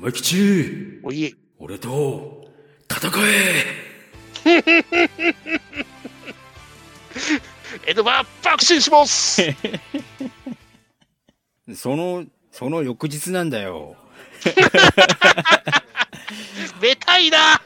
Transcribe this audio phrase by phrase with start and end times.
[0.00, 1.34] 亀吉おいえ。
[1.58, 2.46] 俺と
[2.90, 3.66] 戦え。
[7.86, 9.42] エドバー爆心します。
[11.76, 13.94] そのその翌日なんだよ。
[16.80, 17.60] めたいな。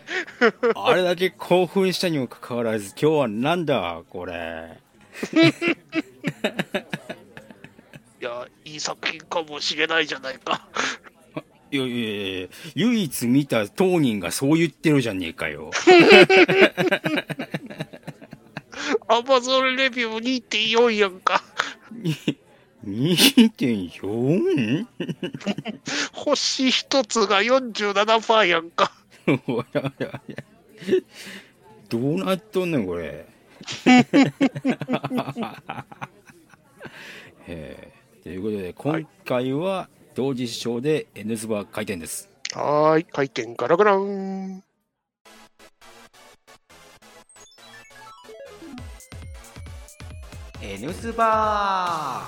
[0.74, 4.80] あれだけ興奮したにもかかわらず今日はなんだこれ。
[8.20, 10.66] いや、いい作品かもしれないじゃないか。
[11.74, 15.72] いやいや唯一見た当人がそう言ってるじゃねえかよ
[19.08, 21.42] アマゾンレビュー2.4やんか。
[22.86, 24.86] 2.4?
[26.12, 28.92] 星一つが47%やんか。
[31.88, 33.26] どうなっとんねんこれ
[37.46, 42.28] えーということで今回は同時視聴で N ズバ回転です。
[42.54, 44.62] はーい、回転ガラガラン。
[50.62, 52.22] N ズバ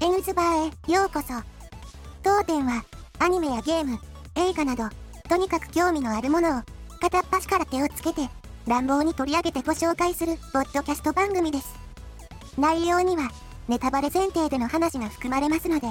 [0.00, 1.28] N ズバーへようこそ。
[2.22, 2.84] 当店は
[3.18, 3.98] アニメやゲーム
[4.36, 4.84] 映画など
[5.28, 6.62] とにかく興味のあるものを
[7.00, 8.30] 片っ端から手をつけて
[8.66, 11.74] 乱暴に取り上げてご紹介するポッドキャスト番組です。
[12.56, 13.30] 内容には
[13.68, 15.88] ネタバレ前提での話が含まれますので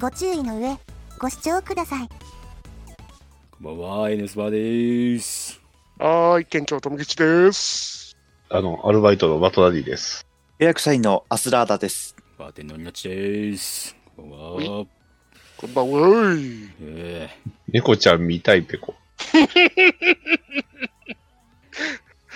[0.00, 0.76] ご注意の上
[1.18, 5.64] ご視聴くださいこんばんは N ズバです
[5.96, 8.16] はーい、店長ともきちです。
[8.50, 10.26] あの、アルバイトのバトダディです。
[10.58, 12.16] 予約社員のアスラーダです。
[12.36, 14.86] バーテンのニナッチですこんばんは
[15.56, 16.70] こんばんはーい。
[16.80, 17.30] え
[17.68, 18.96] 猫ちゃん見たいペコ。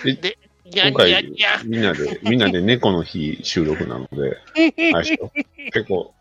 [0.05, 1.31] にゃ今回
[1.65, 4.37] みんなで、みんなで猫の日収録なので、
[5.73, 6.13] ペコ、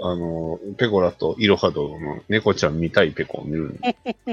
[0.00, 3.76] あの、ペコラとイロハドの猫ちゃん見たいペコを見る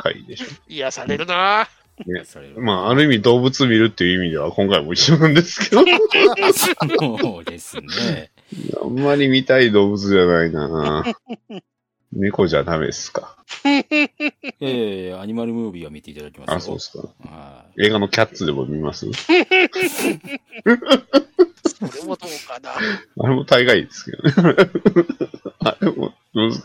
[0.02, 0.46] 回でしょ？
[0.68, 1.68] 癒されるな。
[2.00, 5.84] えそれまあ、ある意味動物見るっていう意味では今回も一緒なんですけど、
[7.20, 8.32] そうですね。
[8.82, 11.04] あんまり見たい動物じゃないな
[12.12, 13.36] 猫じゃダメですか。
[13.66, 13.84] え
[14.62, 17.08] えアニマルムービーは見ていただきますよあ、そうですか。
[17.28, 19.06] はい映画のキャッツでも見ます？
[19.14, 19.40] それ
[22.04, 22.72] もどうかな。
[23.24, 24.34] あれも大概ですけどね。
[25.60, 26.62] あれも難しい。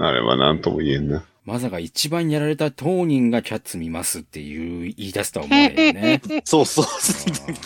[0.00, 1.24] あれは何とも言えんな。
[1.44, 6.22] まさか一番やられた当人がキャッツ見ますっていう言い出すとは思わないよね。
[6.44, 6.84] そうそう。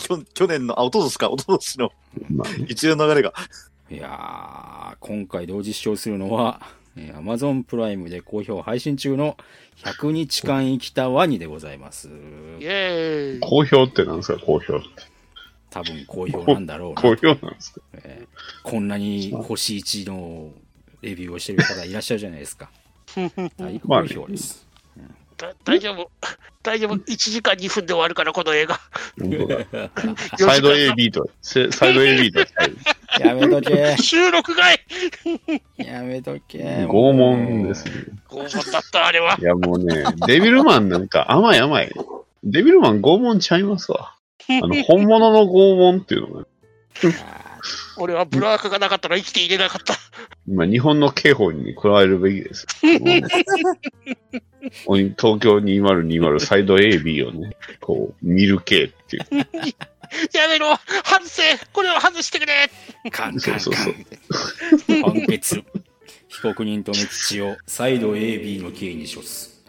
[0.07, 1.91] 去去年の、あ、おととしか、おととしの
[2.29, 3.33] まあね、一連の流れが。
[3.91, 6.59] いやー、今回同時視聴するのは、
[6.97, 9.37] えー Amazon プライムで好評配信中の
[9.83, 12.07] 100日間生きたワニでございます。
[12.07, 13.39] イェーイ。
[13.41, 14.85] 好評ってなんですか好評って。
[15.69, 17.01] 多分好評なんだろうな。
[17.03, 17.81] 好評なんですか？
[17.93, 18.27] えー
[18.63, 20.51] こんなに星1の
[21.01, 22.69] レビューをしてる方いらっしゃるじゃないですか。
[23.57, 24.66] 大好評です。
[25.37, 26.09] だ大丈夫。
[26.63, 26.95] 大丈夫。
[27.07, 28.79] 1時間2分で終わるから、この映画。
[30.37, 32.39] サイド AB と、せサイド AB と、
[33.23, 33.95] やめとけ。
[33.97, 34.79] 収録外
[35.77, 36.59] やめとけ。
[36.59, 37.91] 拷問ですね。
[38.27, 39.37] 拷問だった、あれは。
[39.39, 41.91] いやもうね、デビルマンなんか甘い甘い。
[42.43, 44.15] デビルマン拷問ちゃいますわ。
[44.49, 46.45] あの、本物の拷問っていうのが、
[47.03, 47.46] あ
[47.99, 49.95] 俺はブラーカがなかったら生きていれなかった。
[50.47, 52.67] 今日本の刑法に加えるべきです。
[54.85, 59.25] 東京2020サイド AB をね、こう、見る系っていう。
[60.33, 61.43] やめろ外せ
[61.73, 63.93] これを外してくれーカンカンカンそうそう
[65.01, 65.63] 判決。
[66.29, 69.63] 被告人とメ吉を再度 AB の刑に処す。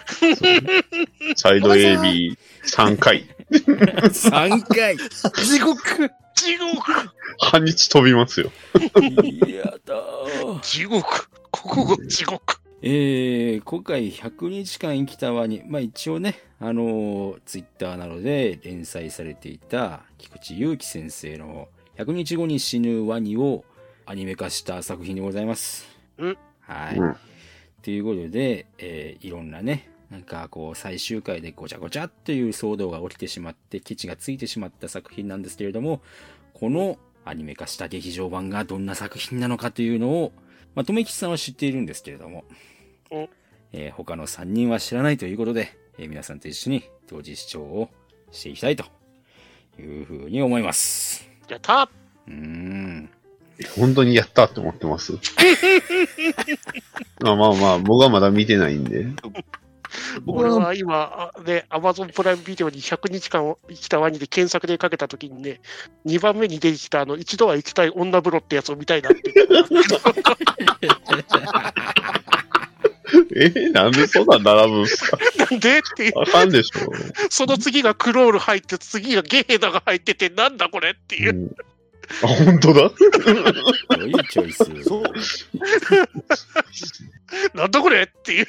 [1.37, 3.25] サイド AB3 回。
[3.49, 6.93] 3回地獄地獄。
[7.41, 8.53] 半日飛びますよ。
[9.49, 10.61] やだー。
[10.61, 11.29] 地獄。
[11.51, 12.61] ここが地獄。
[12.81, 23.65] えー、今回100日間生きたワニ、まあ一応ね、あのー、ツイッターなどで連載されていた菊池祐希先生の100日後に死ぬワニを
[24.07, 25.89] アニメ化した作品でございます。
[26.19, 26.39] うん。
[26.61, 26.99] はい。
[26.99, 27.17] うん。
[27.83, 36.01] ということで、えーいろんなね、なんかこう最終回でごちゃごちゃっていう騒動が起きてしまって、ケチがついてしまった作品なんですけれども、
[36.55, 40.33] このアニメ化した劇場版がどんな作品なのかというのを、
[40.75, 42.45] まあ、とめきちさんは知っているんですけれども、
[43.11, 43.29] お
[43.73, 47.91] えー他の3人は知らないということで、えー皆さんと一緒に同時視聴を
[48.33, 48.85] していきたいと
[49.79, 51.29] いうふうに思います。
[51.49, 51.91] やった
[52.27, 53.11] うーん。
[53.77, 55.13] 本当にやったって思ってます？
[57.21, 59.05] まあまあまあ、僕はまだ見てないんで。
[60.27, 65.61] 俺は今、あね、アマゾンプライムビデオに100日間生きたワニで検索でかけたときにね、
[66.07, 69.33] 2番目に出てきたあの、一度は行きたい女風呂ってやつを見たいなって。
[73.37, 75.19] えーなんでそんなん並ぶんすか？
[75.51, 75.79] なんで？
[75.79, 76.93] っていう、あかんでしょ。
[77.31, 81.39] その次がクロール入って、次がゲーダが入ってて、なんだこれっていうう。
[81.39, 81.51] ん、
[82.23, 82.83] あ、本当だ？
[82.83, 82.91] いう
[84.29, 85.03] チョイスそう。
[87.55, 88.47] なんだこれっていう。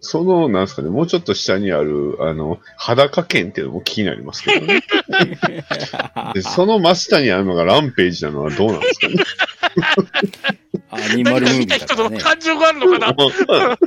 [0.00, 4.82] その、なんすかね、もうちょっと下にある、あの、裸剣っていうのも気になりますけどね。
[6.34, 9.16] でその真下にあるのがランページなのはどうなんですかね。
[10.90, 12.18] アニマルムービーだからね。
[12.18, 13.78] 人の感情があるのかな？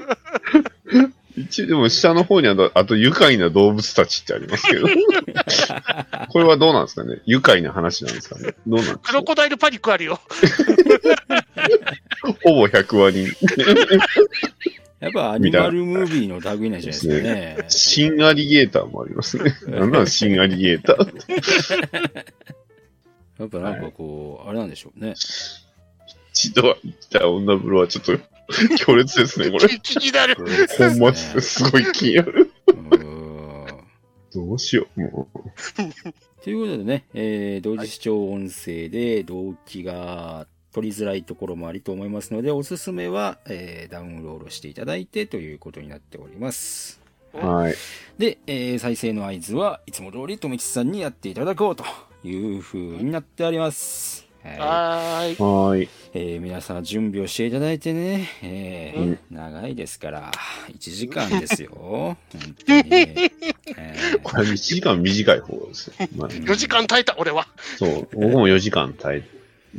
[1.38, 4.88] 一応でも下の方にあと、あと愉快な動物たちってありますけど。
[6.30, 7.22] これはどうなんですかね？
[7.26, 8.54] 愉快な話なんですかね？
[8.68, 9.00] どうなんですか？
[9.02, 10.20] クロコダイルパニックあるよ。
[12.44, 13.28] ほぼ100話に。
[15.02, 17.58] やっぱアニマルムービーの類なんじゃないですかね。
[17.70, 19.56] 新アリゲーターもありますね。
[19.68, 21.34] なんなん新アリゲーターって。
[23.40, 25.16] やっぱなんかこう、あれなんでしょうね。
[26.34, 28.20] 一度は行った女風呂はちょっと
[28.78, 29.68] 強烈ですね、これ。
[29.82, 30.36] 気になる。
[30.78, 32.52] ほんまっすすごい気になる。
[34.34, 35.28] どうしよう、も
[36.44, 47.02] ということでね、えー同時視聴音声で動機が取りづらいところもありと思いますので、おすすめは、えーダウンロードしていただいてということになっております。
[47.34, 47.38] う。
[47.38, 47.76] はい。
[48.18, 51.84] で、えー再生の合図はいつも通り、とめきちさんにやっていただこうと
[52.24, 54.28] いう風になっております。
[54.44, 55.88] はいはい。
[56.14, 60.32] えー皆さん準備をしていただいてね、えーうん長いですから、
[60.70, 61.72] 1時間ですよ。
[61.78, 62.84] 本当に。
[62.92, 65.94] えーこれ1時間短い方ですよ。
[66.16, 67.48] まあ、4時間耐えた、俺は。
[67.78, 69.24] そう、僕も4時間耐え、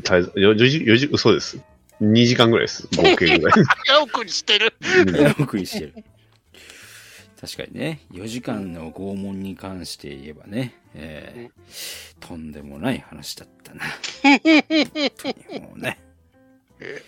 [0.04, 1.58] 耐え、4時、4時、嘘です。
[2.00, 2.88] 2時間ぐらいです。
[2.96, 3.64] 合計ぐらい。
[3.86, 4.74] 早送りしてる。
[4.80, 5.94] 早送りしてる。
[7.40, 13.84] 確かにね、4時間の拷問に関して言えばね、えーとんでもない話だったな。
[14.22, 14.38] 本
[15.16, 15.98] 当にもうね。
[16.80, 17.02] え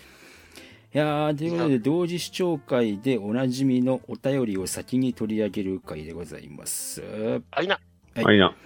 [0.93, 7.03] いやー、ということで、同時視聴会でおなじみのお便りを先に取り上げる回でございます。
[7.51, 7.81] あいな。
[8.15, 8.57] はいはいな。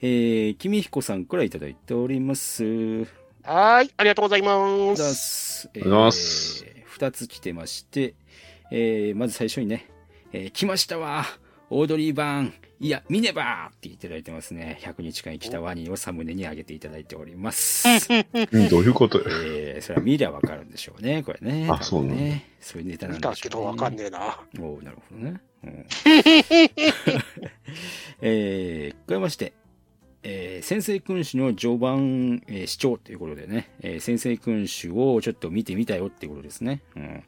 [0.00, 3.06] えー、君彦さんからいただいております。
[3.42, 3.90] はーい。
[3.96, 5.14] ありがとうございます。
[5.14, 5.70] す。
[5.74, 8.14] りがとうございますえー二つ来てまして、
[8.70, 9.88] えーまず最初にね、
[10.32, 11.24] えー来ましたわ
[11.70, 14.78] オードリー・バーンいや、見ねばって言っていただいてますね。
[14.82, 17.86] 100日間生きたワニをサムネに上げていただいております。
[17.88, 19.24] うんどういうことよ。
[19.28, 21.68] えーそれは見りゃわかるんでしょうね、これね。
[21.70, 22.50] あそうね。
[22.60, 23.36] そういうネタなん見でしょう、ね。
[23.36, 24.40] たけどわかんねえな。
[24.60, 25.40] おうなるほどね。
[25.64, 25.86] うん、
[28.20, 29.52] えー、加えまして、
[30.24, 36.82] えー、先生君主の序盤、えー、視聴ということでね、えー、先生君主をちょっと見てみたよっていうことですね。
[36.96, 37.22] うん。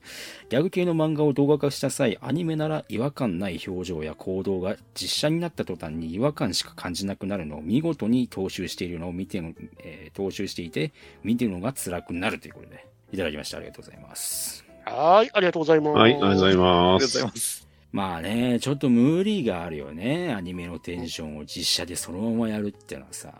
[0.48, 10.92] ギャグ系の漫画を動画化した際、アニメなら違和感ない表情や行動が実写になった途端に違和感しか感じなくなるのを見事に踏襲しているのを見ての、えー踏襲していて、
[11.24, 13.56] 見てるのが辛くなるということで、いただきました。
[13.56, 14.64] ありがとうございます。
[14.84, 15.30] はーい。
[15.32, 15.96] ありがとうございます。
[15.98, 16.64] はい、ありがとうございありま
[16.98, 17.24] がとうございす。
[17.24, 17.63] ます。
[17.94, 20.34] まあね、ちょっと無理があるよね。
[20.36, 23.32] アニメのテンションを実写でそのままやるってのはさ。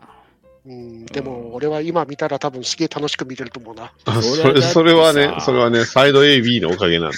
[0.65, 3.91] うん、でも、俺は今見たら多分すげえ楽しく見れると思うな。
[4.05, 7.17] あそれそれ、はね、それはね、サイド AB のおかげなんで。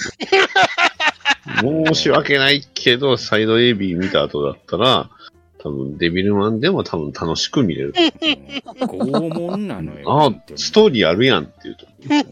[1.86, 5.08] 申し訳ないけど、サイド AB 見た後だったら、
[5.58, 7.92] 多分デビルマンでも多分楽しく見れる。
[7.92, 10.10] 拷問なのよ。
[10.10, 11.86] あ本当にストーリーあるやんっていうと。
[12.08, 12.24] 本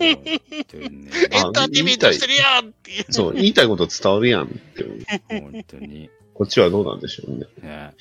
[0.68, 3.04] 当にね エンターテイメントしてるやんっていう。
[3.10, 5.04] そう、言いたいこと伝わるやんっていう。
[5.28, 6.08] 本当に。
[6.34, 7.46] こっちはどうなんでしょうね。
[7.62, 7.94] ね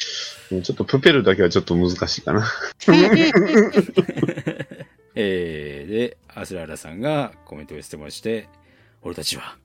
[0.51, 2.45] もうちょっとプペルだけはちょっと難しいかな。
[5.15, 8.49] えー、で、アスラーラさんがコメントをしてまして、
[9.01, 9.57] 俺たちは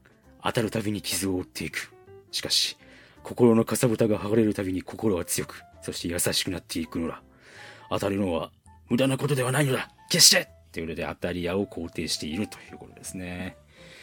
[0.42, 1.92] 当たるたびに傷を負っていく。
[2.30, 2.76] しかし、
[3.22, 7.22] 心のかさぶたが剥がれるたびに心は強く、そして優しくなっていくのだ。
[7.90, 8.50] 当たるのは
[8.88, 13.56] 無駄なことではないのだ決してということで、当たり屋を肯定しているということですね。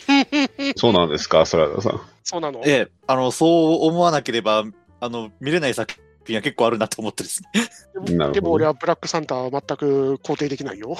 [0.76, 2.02] そうなんですか、サラダさん。
[2.24, 2.62] そうなの？
[2.66, 3.46] ええ、あの、そ
[3.84, 4.64] う思わなければ、
[5.00, 5.94] あの、見れない作
[6.26, 7.50] 品は結構あるなと思ってですね。
[7.96, 10.98] なるほどでも俺はブラックサンタは全く肯定できないよ。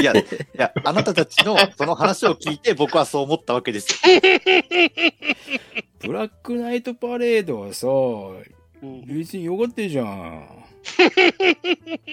[0.00, 3.98] いや、いや、あなたたちのその話を聞いて僕はそう思ったわけですよ。
[6.00, 7.86] ブラックナイトパレードはさ、
[8.80, 10.64] うん別によかったじゃん。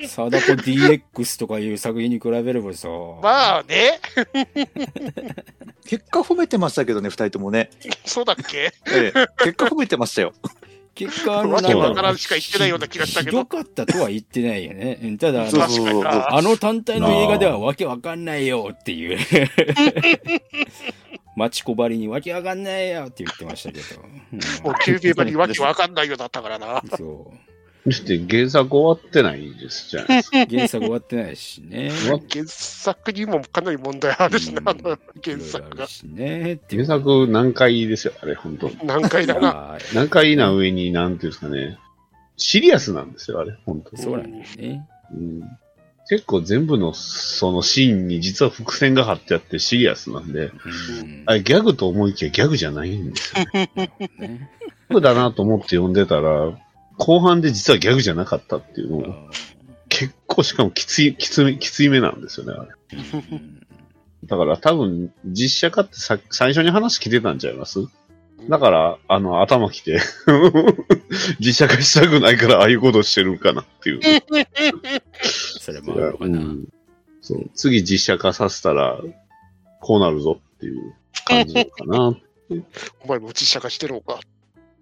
[0.07, 2.87] サダコ DX とかいう作品に比べればさ。
[3.21, 3.99] まあね、
[5.85, 7.69] 結果褒めてましたけどね、二人ともね。
[8.05, 8.71] そうだっけ？
[8.91, 10.33] ええ、結果褒めてましたよ。
[10.95, 14.97] 結果、あの、なんわからんしか言ってないような気がしたけどひどかったとは言ってないよね。
[15.03, 16.37] うんただ、あの。
[16.37, 19.17] あの単体の映画ではわけわかんないよっていう。
[21.35, 24.01] マチコバリにわけわかんないよって言ってましたけど。
[24.01, 26.81] うんもう休憩場にわけわかんないようだったからな。
[26.97, 27.44] そう。
[27.87, 30.37] だって原作終わってないですじゃないですか。
[30.49, 31.91] 原作終わってないしね。
[32.31, 36.59] 原作にもかなり問題あるしな、原作がね。
[36.67, 39.73] 原作難解ですよ、あれ、本当難解だな。
[39.75, 41.77] あー難解な上に、なんていうんですかね、
[42.37, 44.87] シリアスなんですよ、あれ、本当そうなんだよね。
[45.13, 45.41] うん
[46.07, 53.45] 結構全部のそのシーンに実は伏線が張ってあってシリアスなんで、うんあれギャグと思いきやギャグじゃないんですよ。
[54.19, 54.49] ね
[54.89, 56.55] ギャグだなと思って読んでたら、
[56.97, 59.15] 後半で実はギャグじゃなかったっていうのが、
[59.89, 62.69] 結構しかもきつい、きつめ、きついめなんですよね、あれ。
[63.31, 63.61] うん
[64.25, 67.85] だから多分、実写化ってさ最初に話来てたんちゃいます？
[68.49, 69.99] だから、あの、頭きて、
[71.39, 74.01] 実写化したくないから、ああいうことしてるんかなっていう。
[75.59, 76.39] それもあるのかな。
[76.39, 76.67] うん
[77.21, 78.99] そう次実写化させたら、
[79.79, 80.93] こうなるぞっていう
[81.25, 82.15] 感じかな。
[83.01, 84.19] お前も実写化してるのか。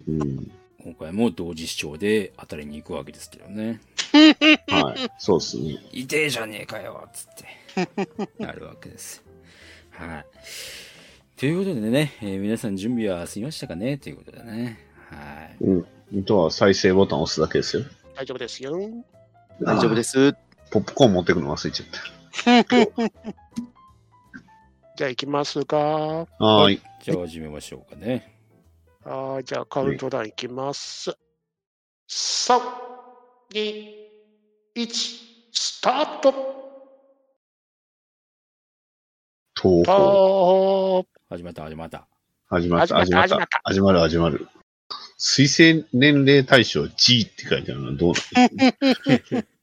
[0.06, 0.50] うん。
[0.84, 3.80] 今回も同時視聴で当たりに行くわけですけどね。
[4.68, 5.10] はい。
[5.18, 5.78] そうですね。
[5.92, 8.38] 痛えじゃねえかよつって。
[8.38, 9.24] なるわけです。
[9.90, 10.26] はい。
[11.38, 13.96] ということでね、えー皆さん準備は済みましたかね？
[13.96, 14.78] ということでね。
[15.10, 15.64] はい。
[15.64, 15.86] うん。
[16.20, 17.84] あとは再生ボタンを押すだけですよ。
[18.14, 18.78] 大丈夫ですよ。
[19.62, 20.34] 大丈夫です。
[20.70, 21.88] ポップコーン持ってくの忘れちゃっ
[24.96, 26.26] じゃあ行きますか。
[26.38, 26.44] た。
[26.44, 26.82] はーい。
[27.02, 28.33] じゃあ始めましょうかね。
[29.04, 31.10] あーじゃあカウントダウンいきます。
[32.08, 32.58] 3、
[33.52, 33.92] 2、
[34.76, 34.88] 1、
[35.52, 36.32] スタート
[39.60, 39.98] 東あ宝。
[41.02, 42.06] ー始まった、始まった。
[42.48, 43.48] 始まった、始まったた。
[43.64, 44.48] 始まる、始まる。
[45.18, 48.64] 推薦年齢対象 G って書いてあるのはどうなんで
[49.24, 49.48] すか？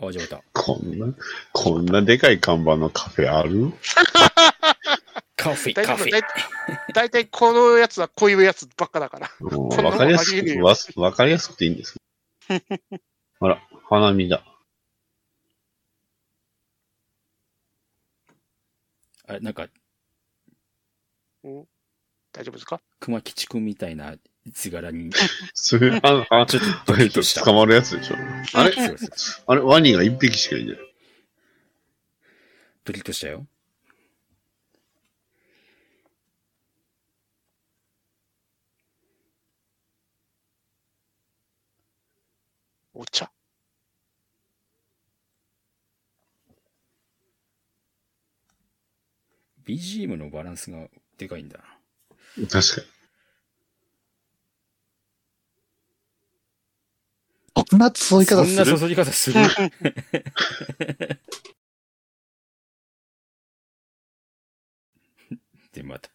[0.00, 0.42] あ、始まった。
[0.52, 1.06] こんな、
[1.52, 3.72] こんなでかい看板のカフェある？
[5.38, 6.10] カフェ、カフェ。
[6.10, 6.22] 大
[6.92, 9.30] 大体このやつはこういうやつばっかだから。
[9.48, 10.34] わかりやす
[10.92, 11.96] く、わわかりやすくていいんです。
[13.40, 14.42] あら、花見だ。
[19.26, 19.68] あれ、なんか、
[21.44, 22.80] 大丈夫ですか？
[22.98, 24.16] 熊吉くんみたいな
[24.46, 25.10] 図柄に、
[25.54, 27.44] それ、あ、あ、ちょっとドキッと。
[27.44, 28.16] 捕まるやつでしょ。
[28.54, 28.74] あれ？
[29.46, 30.78] あれワニが一匹しかいない。
[32.84, 33.46] ドキッとしたよ。
[42.98, 43.30] お茶
[49.64, 51.64] ？BGM のバランスがでかいんだな。
[52.48, 52.86] 確かに。
[57.70, 58.64] そんなそういう言い方する？
[58.64, 59.40] そんな注ぎ方する？
[65.72, 66.10] で、また。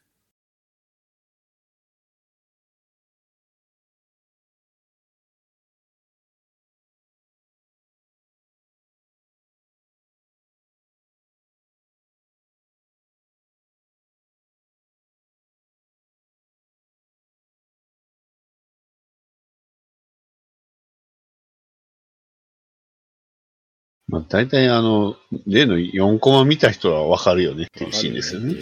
[24.14, 25.16] まあ、大体あの、
[25.48, 28.54] 例の4コマ見た人はわかるよねっていうシーンですよね。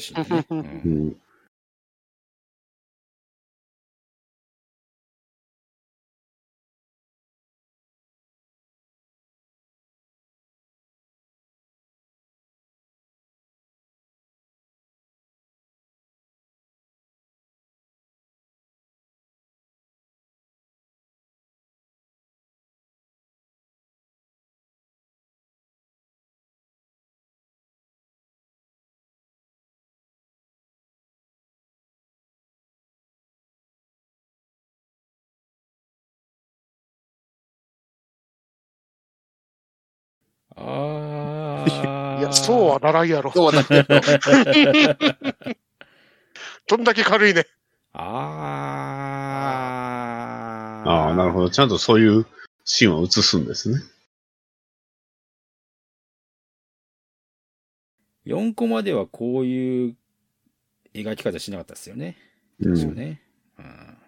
[40.64, 42.18] ああ。
[42.20, 43.32] いや、そうはならんやろ。
[43.32, 44.02] そうだけど。
[46.68, 47.48] どんだけ軽いね。
[47.94, 48.04] あ
[50.86, 50.90] あ。
[50.90, 51.50] ああ、なるほど。
[51.50, 52.26] ちゃんとそういう
[52.64, 53.80] シーンを映すんですね。
[58.26, 59.96] 4コマではこういう
[60.94, 62.18] 描き方しなかったですよね。
[62.60, 62.76] うん。
[62.76, 63.22] 確かね。
[63.58, 64.01] うんうん。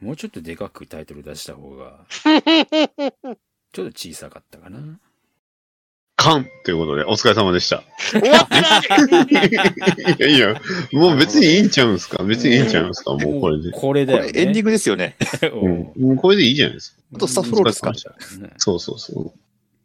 [0.00, 3.34] もうちょっとでかくタイトル出した方が、 ちょっ
[3.72, 4.98] と小さかったかな。
[6.16, 7.82] カンということで、お疲れ様でした。
[8.10, 9.28] 終わってない
[10.18, 10.60] いやいや、
[10.92, 12.22] もう別にいいんちゃうんすか？
[12.24, 13.14] 別にいいんちゃうんすか？
[13.14, 13.70] もうこれで。
[13.72, 14.28] これだよ、ね。
[14.28, 15.16] これエンディングですよね。
[15.42, 15.92] うん。
[15.96, 17.02] もうこれでいいじゃないですか。
[17.14, 17.92] あとスタッフロールですか
[18.58, 19.34] そうそうそ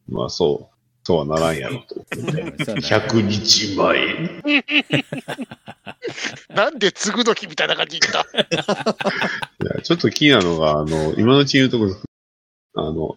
[0.10, 0.14] う。
[0.14, 0.75] まあそう。
[1.08, 1.96] そうはならんやろと。
[2.16, 4.42] 100日前。
[6.50, 8.42] なんで継ぐ時みたいな感じで言った？
[8.42, 11.86] いやちょっと気になるのが、あの、今のうちに言うとこ
[12.76, 13.16] あの、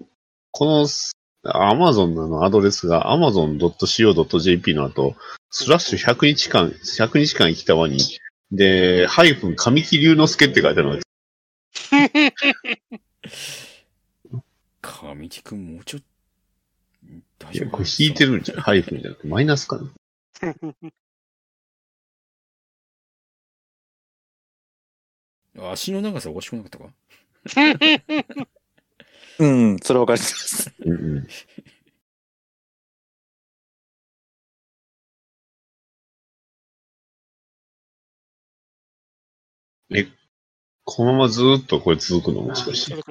[0.50, 0.86] この、
[1.44, 5.16] アマゾンのアドレスが amazon.co.jp の後、
[5.50, 7.98] スラッシュ100日間、100日間生きたワニ、
[8.52, 11.00] で、ハイフン神木隆之介って書いてあるのが
[14.82, 16.02] 神木くんもうちょっ
[17.52, 18.60] いや、丈夫これ引いてるんじゃん。
[18.60, 19.90] ハイフンじゃなくて、マイナスかな。
[25.72, 26.92] 足の長さおかしくなかったか？
[29.40, 30.72] うん、それはわかります。
[30.80, 31.28] うんうん。
[39.90, 40.06] え、
[40.84, 43.02] このままずーっとこれ続くのもしかして。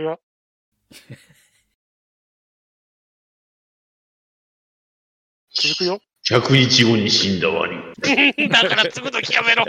[5.62, 6.02] 続くよ。
[6.24, 6.64] 続くよ。
[6.64, 7.78] 100日後に死んだワニ。
[8.50, 9.66] だから継ぐ時やめろ。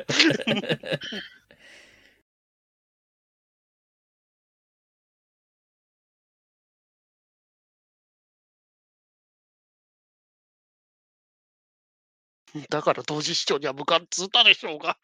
[12.70, 14.96] だから同時視聴には無関通ったでしょうが。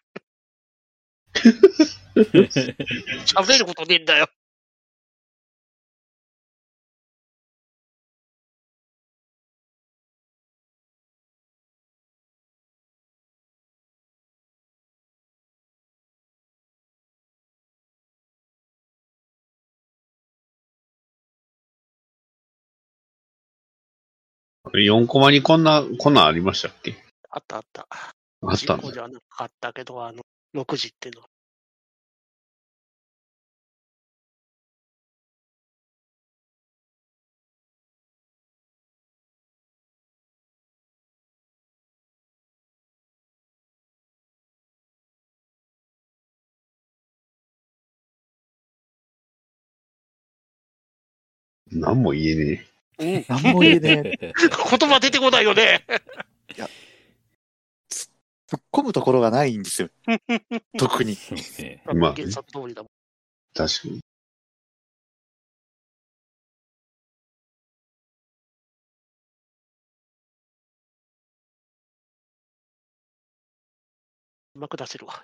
[2.14, 4.28] 喋ることねえんだよ。
[24.74, 26.94] 4コマにこんな、こんなんありましたっけ？
[27.30, 27.86] あったあった。
[28.42, 29.00] あったんじ。
[29.00, 30.22] ゃなかったけど、あの、
[30.54, 31.28] 6時っていうのは。
[51.72, 52.66] 何も言えね
[52.98, 53.24] うん。
[53.28, 54.32] なんも言えねえ。
[54.78, 55.84] 言葉出てこないよね。
[58.46, 59.88] 突っ込むところがないんですよ。
[60.78, 61.16] 特に。
[61.94, 62.90] まあ原作通りだもん。
[63.54, 64.00] 確かに。
[74.54, 75.20] うまく出せるわ。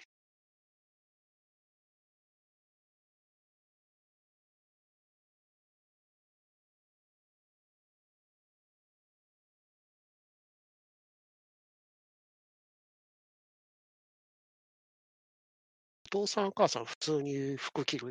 [16.10, 18.10] 父さんお母さん普通に服着る？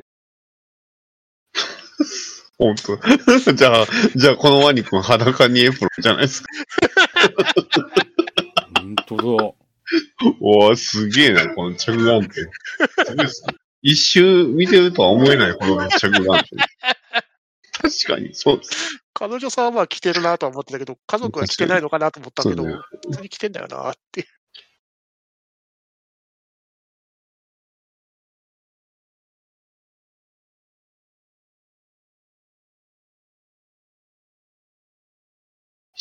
[2.58, 2.96] 本当
[3.54, 6.48] じゃあ、じゃあこのワニ君裸にエプロンじゃないですか。
[8.76, 9.22] 本当だ。
[10.40, 12.50] おー、すげえな、この着眼点。
[13.82, 16.58] 一周見てるとは思えない、この着眼点。
[17.72, 19.00] 確かに、そうです。
[19.14, 22.82] 彼女さんは着てるなとは思ってたけど、家族は着てないのかなと思ったけど、普
[23.12, 24.26] 通に着てんだよなって。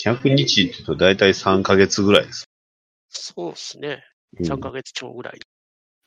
[0.01, 2.45] 100日って言うと大体3ヶ月ぐらいです。
[3.09, 4.03] そうですね。
[4.39, 5.39] うん3ヶ月超ぐらい。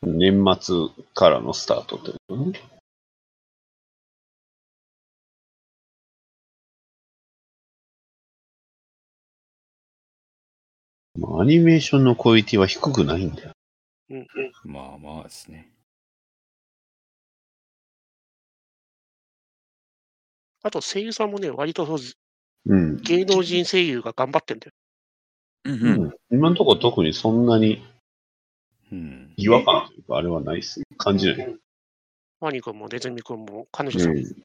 [0.03, 0.77] 年末
[1.15, 2.61] からのスタートってことね。
[11.19, 13.53] まあアニメーションのクオリティは低くないんだよ。
[14.11, 14.27] うんうん。
[14.73, 15.71] まあまあですね。
[20.63, 21.99] あと声優さんもね、割とそ
[22.67, 22.97] ううん。
[23.03, 24.73] 芸能人声優が頑張ってんだよ。
[25.65, 26.05] うんううん。
[26.07, 27.83] ん、今のところ特にそんなに
[28.91, 29.33] うん。
[29.37, 30.87] 違和感というか、あれはないっすね。
[30.99, 31.57] 感じない。
[32.41, 34.43] ワニ君もネズミ君も彼女さんも、うん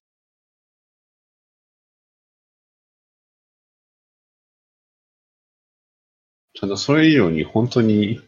[6.59, 8.19] ただそれ以上に本当に、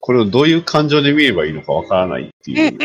[0.00, 2.78] これをどういう感情で見ればいいのかわからないっていう。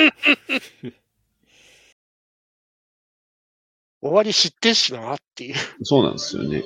[4.06, 5.56] 終わり知ってんしなっていう。
[5.84, 6.64] そうなんですよね。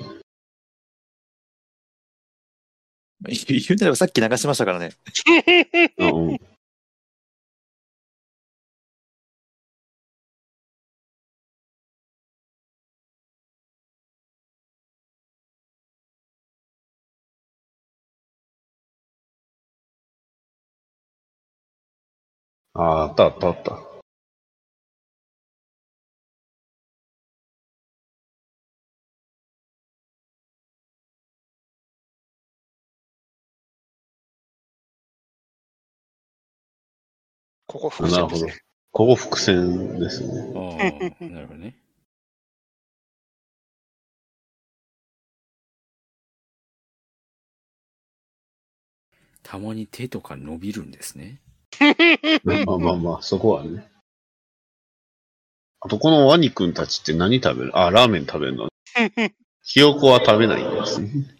[3.22, 4.92] 言うなればさっき流しましたからね。
[6.00, 6.38] あ うん、
[22.74, 23.89] ああ、あったあったあった。
[37.70, 38.58] ここ伏線ですね。
[38.92, 40.42] ここ伏線ですね。
[40.56, 41.76] ああ、 なるほどね。
[49.44, 51.42] たまに手とか伸びるんですね。
[52.44, 53.88] まあまあまあ、そこはね。
[55.82, 57.78] あと、このワニくんたちって何食べる？
[57.78, 58.70] あ、ラーメン食べるの。
[59.64, 61.10] ひよこは食べないんですね。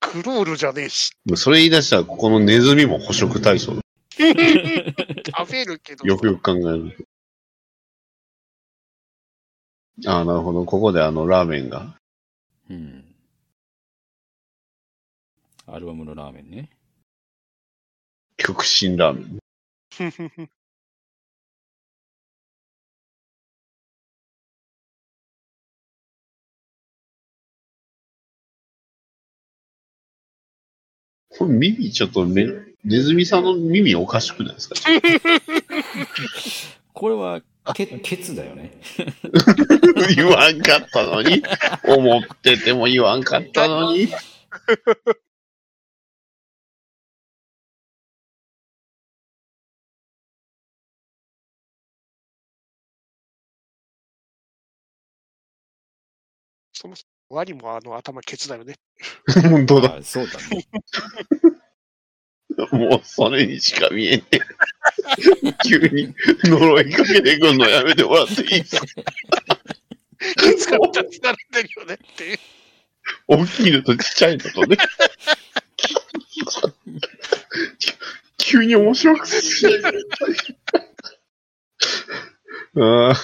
[0.00, 1.10] クロールじゃねえし。
[1.36, 3.74] それ言い出したら、ここのネズミも捕食対象。
[5.38, 6.04] 食べるけど。
[6.04, 6.96] よくよく考える
[10.02, 10.10] と。
[10.10, 10.64] ああ、なるほど。
[10.64, 11.96] ここであの、ラーメンが。
[12.68, 13.04] うん。
[15.66, 16.70] アルバムのラーメンね。
[18.36, 19.38] 極真ラーメン。
[31.30, 32.46] これ耳ちょっとね、
[32.84, 34.76] ネズミさんの耳おかしくないですか？
[36.92, 37.42] これは、
[37.74, 38.80] ケケツだよね。
[40.16, 41.42] 言わんかったのに？
[41.84, 44.08] 思ってても言わんかったのに？
[56.72, 58.74] そもそもワニもあの頭ケツだよね。
[59.50, 59.96] 本当だ。
[59.96, 60.66] あそうだね。
[62.72, 64.40] もうそれにしか見えねえ。
[65.68, 68.86] 急に呪いかけてくんのやめてもらっていいですか？
[70.36, 72.38] ケツが2つ並んでるよねっていう。
[73.28, 74.76] 大きいのとちっちゃいのとね。
[78.38, 79.88] 急に面白くしないで
[82.80, 83.14] ああ。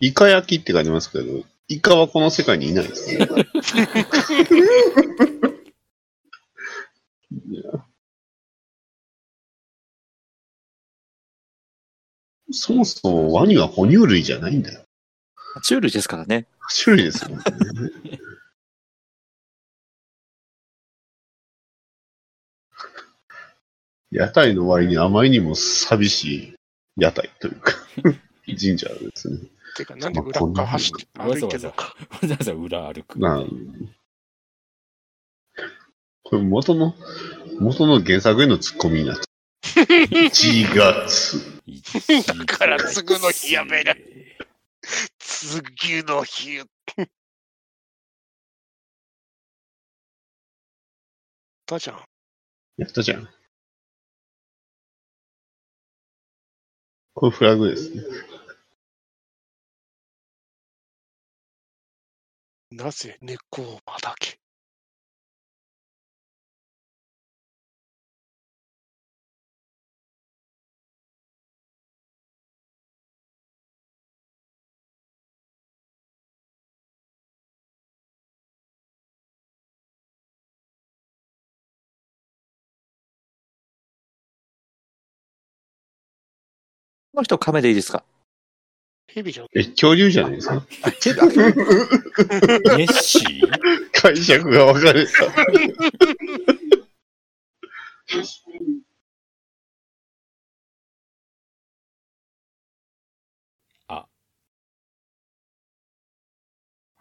[0.00, 3.28] イカ焼きって書いてますけど、イカはこの世界にいないですね。
[12.50, 14.80] そもそもワニは哺乳類じゃないんだよ。
[15.54, 16.46] 爬虫類ですからね。
[16.82, 17.42] 種類ですよね。
[24.10, 26.54] 屋台の割にあまりにも寂しい
[26.96, 27.74] 屋台というか、
[28.46, 29.38] 神社ですね。
[29.76, 31.72] てか、なんで裏っ側走って歩いてるの？
[31.72, 31.96] か。
[32.10, 33.18] わざわざ裏歩く。
[33.18, 33.44] なあ
[36.22, 36.94] これ元の、
[37.58, 39.24] 元の原作へのツッコミになって。
[39.62, 41.60] 1月。
[42.26, 43.96] だから次の日やめる。
[45.18, 46.62] 次の日。
[51.66, 52.04] だじゃん。
[52.78, 53.28] やったじゃん。
[57.14, 58.02] これフラグですね。
[62.72, 64.38] なぜ猫馬だけ？
[87.12, 88.04] この人亀でいいですか？
[89.14, 89.46] 蛇じゃん。
[89.54, 90.54] え、恐竜じゃないですか？
[90.82, 93.40] あ、ヘビ、あネッシー？
[93.92, 95.12] 解釈が分かれた。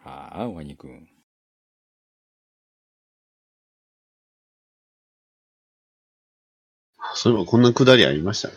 [0.01, 1.07] ああ、ワニくん。
[7.13, 8.55] そういえばこんなくだりありましたね。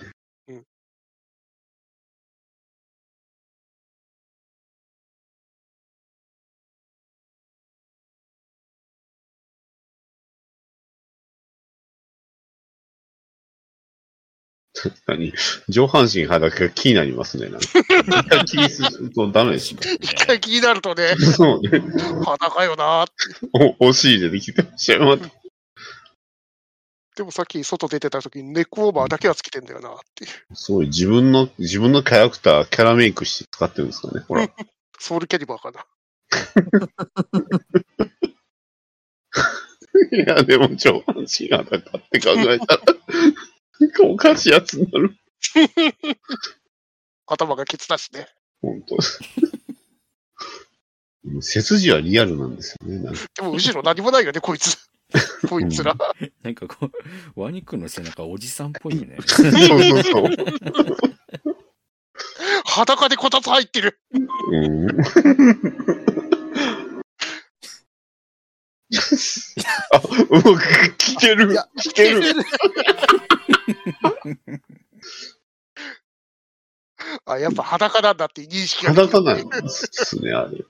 [14.82, 15.32] 確かに、
[15.68, 17.48] 上半身裸が気になりますね。
[17.48, 17.58] な
[18.22, 19.80] んか気にするとダメですね。
[20.02, 21.80] 一回気になるとね、そうね。
[22.24, 23.12] 裸よなーって。
[23.80, 25.04] お、お尻でできてましたよ。
[25.04, 25.30] また
[27.14, 30.30] でもさっき外出てた時にネックオーバーだけはつけてんだよなっていう。
[30.56, 34.24] すごい、自分の、自分のキャラクター、キャラメイクして使ってるんですかね。
[34.26, 34.48] ほら。
[34.98, 35.86] ソウルキャリバーかな。
[40.10, 42.82] いや、でも上半身裸って考えたら、
[44.04, 45.16] おかしいやつになる。
[47.26, 48.26] 頭がケツだしね。
[48.60, 48.96] 本当
[51.40, 52.98] 背筋はリアルなんですよね。
[52.98, 54.76] なんかでも後ろ何もないよね、こいつ。
[55.48, 55.96] こいつら。
[56.42, 56.90] なんかこ
[57.36, 59.16] う、ワニ君の背中おじさんっぽいよね。
[59.26, 60.28] そうそうそう。
[62.64, 64.00] 裸でこたつ入ってる。
[64.50, 64.86] うん。
[69.92, 69.98] あ、
[70.30, 71.56] うまく来てる。
[71.76, 72.22] 来てる。
[77.26, 78.94] あ、やっぱ裸なんだっていう認識が。
[78.94, 80.64] 裸なんですね、あれ。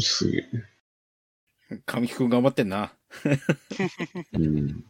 [0.00, 0.48] すげえ。
[1.84, 2.94] 神木君頑張ってんな。
[4.32, 4.84] うん。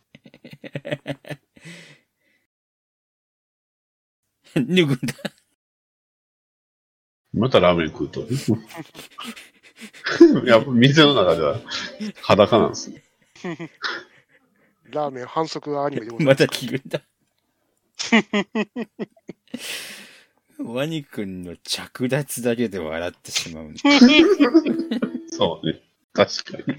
[4.55, 4.99] 脱ぐんだ。
[7.33, 8.27] またラーメン食うと。
[10.45, 11.61] やっぱ店の中では
[12.23, 13.03] 裸なんですね。
[14.91, 17.01] ラーメン反則アニメでございままた着るんだ。
[20.59, 23.81] ワニ君の着脱だけで笑ってしまうんだ。
[25.31, 25.81] そうね。
[26.13, 26.79] 確かに。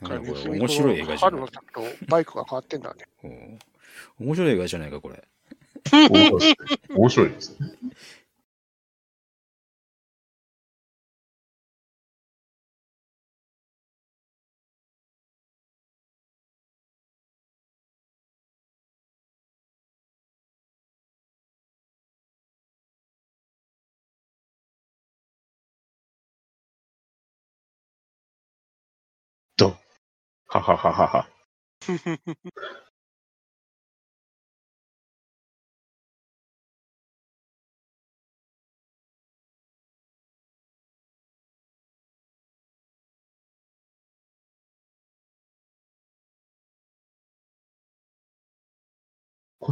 [0.00, 0.44] なんかこす。
[0.48, 3.06] れ面白い映画じゃない春の時とバイクが変わってんだね。
[3.24, 3.58] うん
[4.18, 5.22] 面白い映画じゃないか、これ。
[6.08, 6.40] 面白い。
[6.40, 6.90] ですね。
[6.94, 7.30] 面白い。
[7.30, 7.72] ですね。
[29.56, 29.76] ど
[30.48, 31.28] ははははは。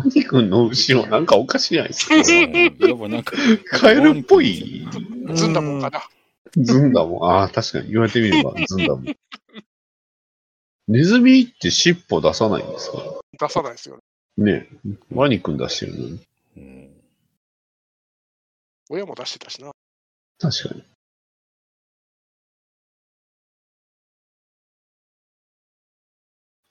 [0.03, 2.15] 小西君の後ろなんかおかしいじゃないですか。
[2.15, 3.37] うんやっぱなんか、
[3.71, 4.87] カエルっぽい。
[5.35, 6.03] ずんだもんかな。
[6.57, 7.31] ずんだもん。
[7.31, 9.05] ああ、確かに言われてみればずんだもん。
[10.89, 12.99] ネズミって尻尾出さないんですか？
[13.39, 13.99] 出さないですよ
[14.39, 14.53] ね。
[14.53, 14.91] ねえ。
[15.15, 16.21] ワニ君出してるのに。
[16.57, 16.89] うん
[18.91, 19.71] 親も出してたしな。
[20.41, 20.83] 確かに。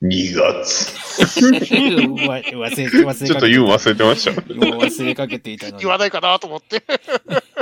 [0.01, 0.93] 2月。
[1.39, 4.31] ちょっと言うの忘れてました。
[4.31, 5.89] もう忘れかけていたのに言。
[5.89, 6.83] わないかなと思って。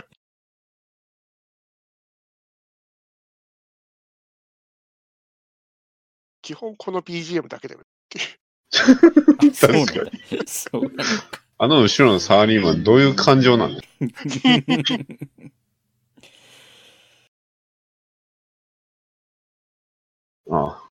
[6.41, 7.83] 基本この BGM だけでも。
[8.71, 9.93] 確か
[10.45, 10.91] そう。
[11.57, 13.81] あの後ろのサラリーマン、どういう感情なんだ
[20.51, 20.84] あ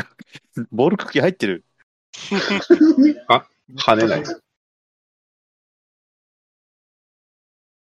[0.00, 0.08] あ。
[0.70, 1.64] ボール茎入ってる。
[3.28, 4.24] あ、跳ねない。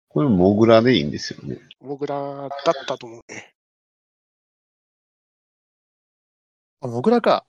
[0.09, 1.61] これ、モグラでいいんですよね。
[1.81, 2.51] モグラだっ
[2.87, 3.55] たと思うね。
[6.81, 7.47] あ、モグラか。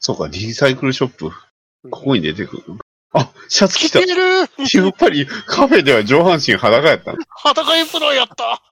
[0.00, 1.30] そうか、リサイクルショップ。
[1.90, 2.62] ここに出てくる。
[3.12, 4.14] あ、シャツ着た来て。
[4.14, 4.22] る
[4.84, 7.18] やっぱりカフェでは上半身裸やったの。
[7.28, 8.62] 裸エプロンやった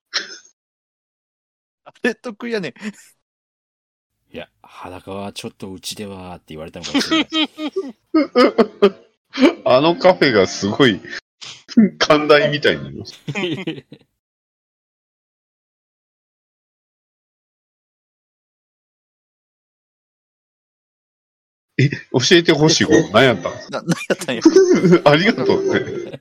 [1.84, 2.74] あれ得意やね。
[4.32, 7.28] いや、裸はちょっとうちではって言われたのかもしれない。
[9.64, 11.00] あのカフェがすごい、
[11.98, 13.40] 寛大みたいになりました。
[21.78, 21.98] え、教
[22.32, 23.52] えてほしいこと何やったん？
[23.70, 24.42] な、何やったんや？
[24.42, 24.50] か
[25.10, 26.20] ありがとうね。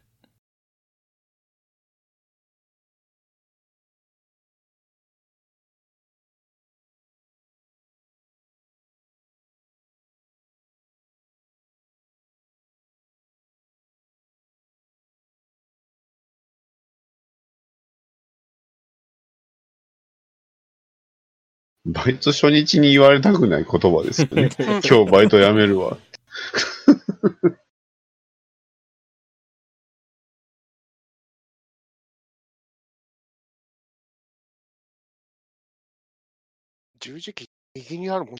[21.85, 24.49] バイト初日に言われたくない言葉ですよね。
[24.83, 25.99] 今日バイト辞めるわ。
[36.99, 38.35] 十字キー右にあるもん。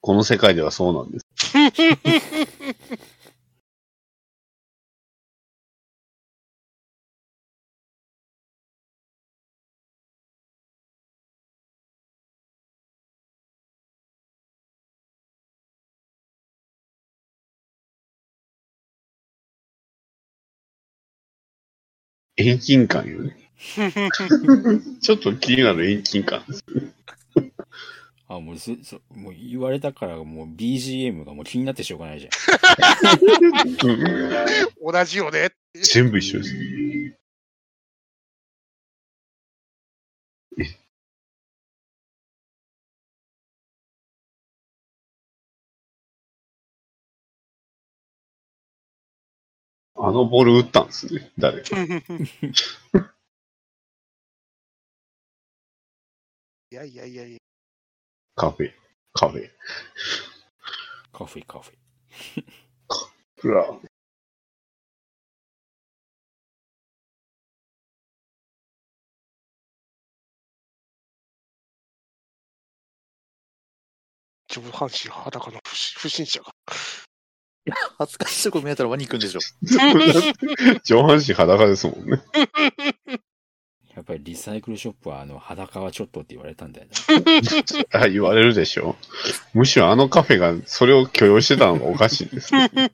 [0.00, 1.26] この世界ではそうなんです。
[22.42, 23.36] 遠近感よね。
[25.00, 26.64] ちょっと気になる遠近感です。
[28.28, 32.32] あ、もうす、そもう言われたからもう BGM がもう気になってしょうがないじゃん。
[34.82, 35.50] 同じよね。
[35.74, 36.54] 全部一緒です。
[50.12, 51.76] のボール打ったんですね、誰か。
[56.70, 57.38] いやいやいやいや。
[58.34, 58.72] カフェ、
[59.12, 59.50] カフェ。
[61.12, 61.74] カフェカフェ。
[63.36, 63.80] プラ。
[74.48, 76.26] 上半身裸の不審不審
[77.66, 77.94] 者が。
[77.98, 79.40] 恥ずかしいとこ見えたらワニ行くんでしょ。
[80.84, 82.20] 上半身裸ですもんね。
[83.94, 86.92] やっぱりリサイクルショップはあの裸はちょっとって言われたんだよね。
[87.92, 88.96] あ言われるでしょ。
[89.52, 92.92] むしろあのカフェがそれを許容してたのがおかしいです、ね。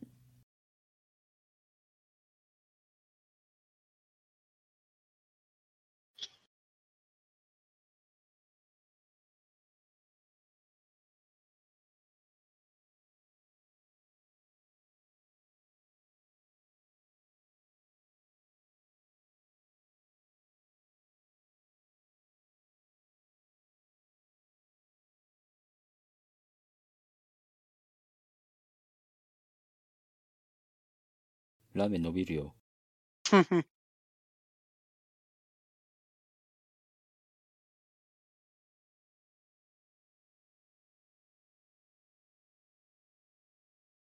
[31.78, 32.54] ラーメン伸びるよ。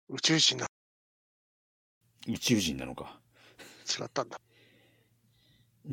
[0.08, 0.68] 宇宙人な、
[2.28, 3.20] 宇宙人なのか。
[4.00, 4.40] 違ったんだ。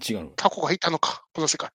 [0.08, 0.34] 違うのか。
[0.36, 1.70] タコがいたのか、この世界。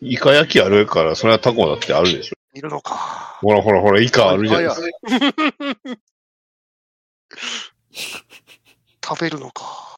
[0.00, 2.36] イカ焼きあるから、それはタコだってあるでしょ。
[2.54, 3.38] いるのか。
[3.42, 4.86] ほらほらほら、イカあるじゃないですか。
[9.08, 9.94] 食べるのか。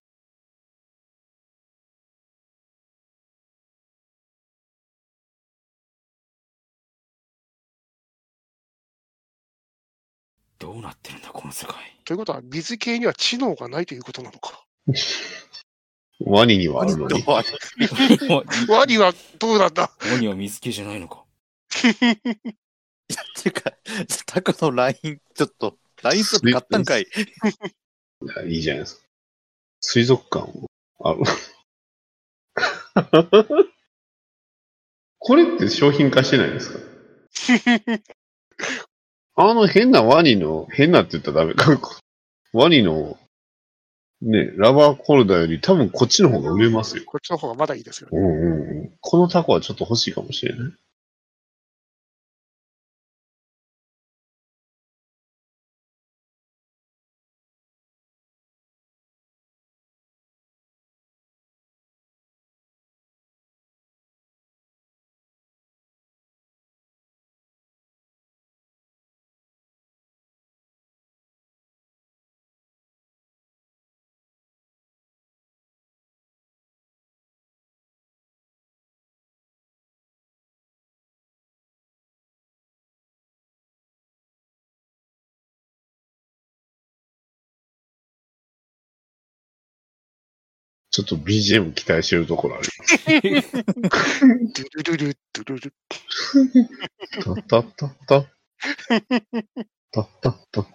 [10.59, 11.75] どうなってるんだ、この世界。
[12.05, 14.62] ということは、水系には知能がないということなのか。
[16.21, 17.25] ワニにはあるのに。
[17.27, 17.42] ワ
[18.68, 19.90] ワニはどうなんだ？
[20.01, 21.21] ワニは水系じゃないのか。
[21.21, 21.25] っ
[21.81, 23.73] ていうか、
[24.27, 27.07] タコのライン、ちょっと、ラインスープ買ったんかい。
[28.22, 29.02] いやいいじゃないですか。
[29.81, 30.68] 水族館を
[31.04, 31.20] ある。
[35.18, 36.78] これって商品化してないんですか？
[39.40, 42.00] あの変なワニの、変なって言ったらダメか。
[42.52, 43.16] ワニの、
[44.20, 47.04] ね、ラバーホルダーより多分こっちの方が売れますよ。
[47.07, 48.09] こっちの方がまだいいですよ。
[48.11, 48.96] うんうんうん。
[49.00, 50.72] このタコはちょっと欲しいかもしれない。
[90.99, 92.65] ちょっと BGM 期待してるところある。
[93.07, 95.73] ドゥルルル、ドゥルル。
[97.23, 98.27] タタタタ。
[99.92, 100.67] タタタ。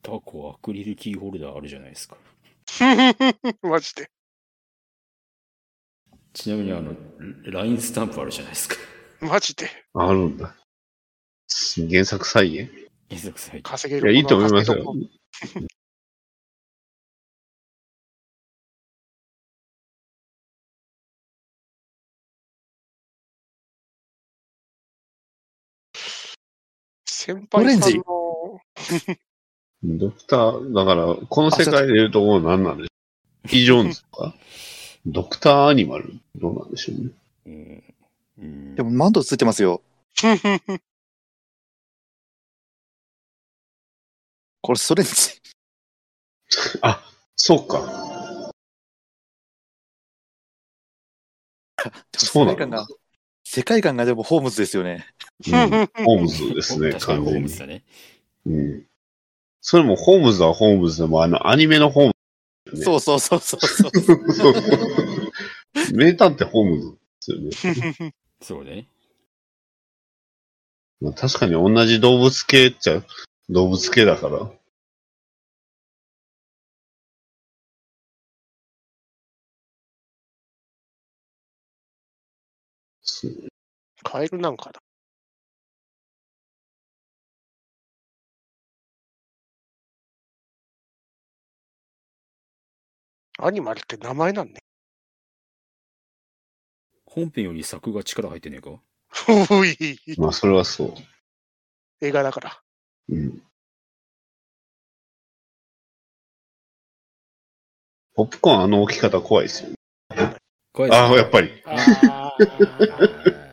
[0.00, 2.16] タコアクリルキーホルダーあるじゃないですか。
[3.60, 4.10] マジで。
[6.32, 6.96] ちなみにあの、
[7.52, 8.76] ラインスタンプあるじゃないですか。
[9.20, 9.68] マジで。
[9.92, 10.56] あるんだ。
[11.90, 12.88] 原作再現？
[13.10, 13.56] 原作サイト。
[13.56, 14.94] いや、稼げるいいと思いますよ
[27.28, 28.02] 先輩さんの、
[29.98, 32.88] ドクター、だから、この世界でいうところ何なんでしょ
[33.44, 34.34] うイ・ジョーンズとか？
[35.04, 36.14] ドクターアニマル？
[36.36, 37.10] どうなんでしょうね。
[37.44, 37.84] うん
[38.38, 39.82] うんでもマントついてますよ。
[44.62, 45.12] これストレンジ。
[46.80, 47.04] あ、
[47.36, 48.52] そうか。
[52.16, 52.86] そうなの世界観が、
[53.58, 55.04] 世界観がでもホームズですよね。
[55.44, 55.52] うん、
[56.04, 57.42] ホームズですね、 確かにホー完全に。
[57.42, 57.82] ムズだね。
[58.46, 58.86] うん。
[59.60, 62.12] それもホームズはホームズでも、あの、アニメのホーム
[62.72, 62.84] ズ、ね。
[62.84, 64.00] そうそうそうそうそう。
[64.00, 64.54] そうそう。
[65.92, 66.92] 名探偵ホームズ
[67.40, 68.14] ですよね。
[68.40, 68.86] そうね。
[71.00, 73.02] まあ、確かに同じ動物系っちゃ
[73.48, 74.48] 動物系だから。
[83.20, 83.32] そう
[84.04, 84.80] カエルなんかだ。
[93.40, 94.60] アニマルって名前なんね。
[97.06, 98.80] 本編より作が力入ってねえか？
[99.50, 99.76] おい、
[100.16, 100.94] まあ、それはそう。
[102.00, 102.60] 映画だから。
[103.08, 103.42] うん。
[108.14, 109.76] ポップコーンあの置き方怖いですよね。
[110.72, 111.50] 怖いああ、やっぱり。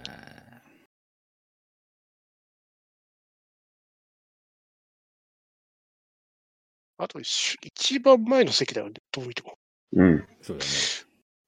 [6.98, 9.58] あと、し一番前の席だよね、どう見ても。
[9.94, 10.28] うん。
[10.42, 10.72] そうだね。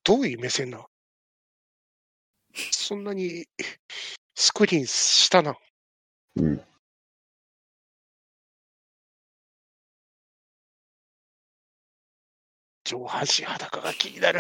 [0.04, 0.88] どういう目線なの？
[2.72, 3.46] そんなに
[4.36, 5.58] スクリーン下なの？
[6.44, 6.62] うん。
[12.86, 14.40] 上半身裸が気になる。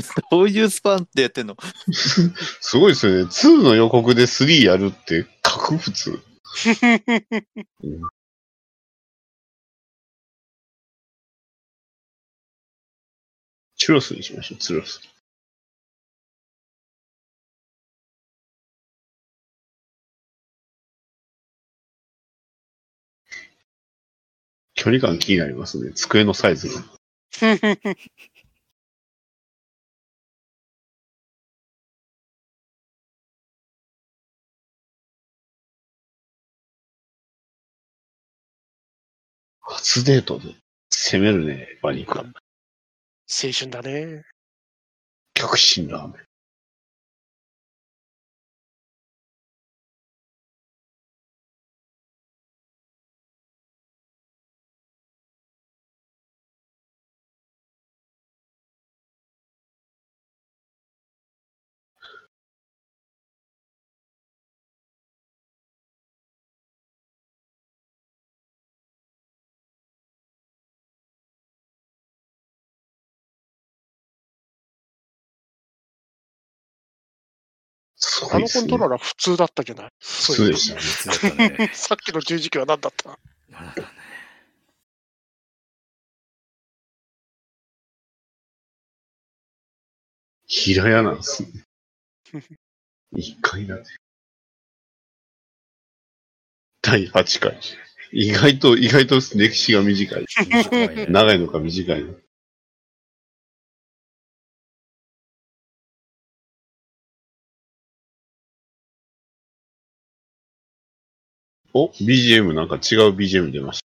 [0.30, 1.56] どういうスパンってやってんの？
[1.92, 3.30] すごいですよね。
[3.30, 6.18] 2の予告で3やるって、格普通。
[13.76, 15.00] チュロスにしましょう、チュロス。
[24.74, 25.92] 距離感気になりますね。
[25.92, 26.84] 机のサイズが。
[39.78, 40.56] 初デートで
[40.90, 42.18] 攻めるね、バニク。
[42.18, 42.24] 青
[43.56, 44.24] 春だね。
[45.34, 46.27] 極真ラーメン。
[78.18, 79.90] すごあのいですねコントローラー普通だったじゃない。
[80.00, 80.68] 普通でし
[81.20, 81.70] たね。
[81.74, 83.18] さっきの十字キーは何だっただね
[90.46, 91.48] 平屋なんですね。
[93.12, 93.84] 一回だね。
[96.82, 97.60] 第8回。
[98.12, 100.24] 意外と、意外と歴史が短い。
[101.10, 102.20] 長いのか短いのか。
[111.80, 113.80] お ?BGM なんか違う BGM 出まし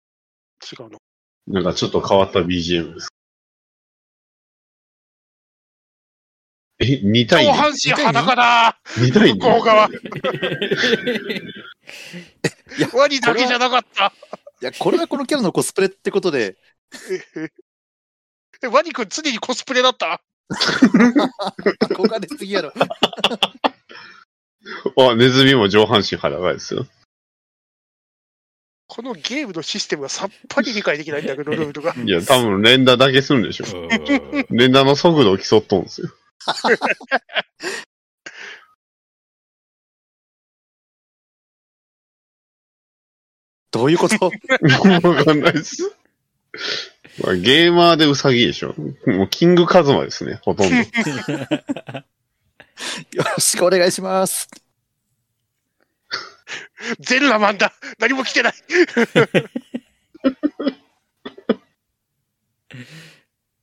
[0.72, 0.90] 違うの？
[0.90, 0.98] た。
[1.48, 3.08] なんかちょっと変わった BGM です。
[6.80, 7.54] え、2対上 2?
[7.54, 9.64] 半身裸だ2対向こう 2?
[9.64, 9.88] 側。
[12.78, 14.12] いやワニだけじゃなかった。
[14.60, 16.56] いや、これはこのキャラのコスプレってことで、
[18.62, 20.20] えワニくん常にコスプレだった？
[20.50, 22.72] 憧れすぎやろ。
[24.98, 26.86] あ、ネズミも上半身裸ですよ。
[28.98, 31.94] このゲームのシステムがさっぱり理解できないんだけど、ルールが。
[31.94, 33.64] いや、多分連打だけするんでしょ。
[33.70, 33.88] うん
[34.50, 36.08] 連打の速度を競っとんですよ。
[43.70, 44.16] どういうこと？
[44.24, 44.32] わ
[45.24, 45.94] かんないです。
[47.22, 48.74] まあ、ゲーマーでウサギでしょ。
[49.06, 50.74] もうキングカズマですね、ほとんど。
[50.74, 50.82] よ
[53.22, 54.48] ろしくお願いします。
[57.00, 58.54] 全裸マンだ何も来てない。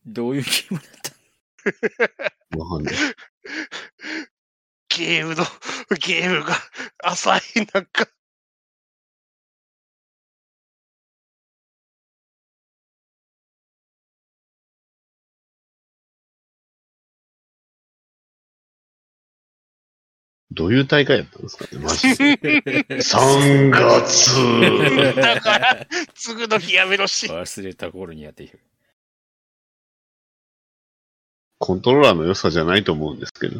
[0.05, 0.91] どういうゲームだっ
[2.51, 2.57] た？
[2.59, 2.95] わかんない。
[4.89, 5.43] ゲゲームの、
[5.99, 6.55] ゲームが
[7.03, 7.41] 浅い、
[7.73, 7.81] な
[20.55, 22.61] どういう大会やったんですかね、マジで。
[22.89, 27.27] 3月だから、次の日やめろし。
[27.27, 28.59] 忘れた頃にやっている。
[31.59, 33.59] コントローラーの良さじゃないと思うんですけど。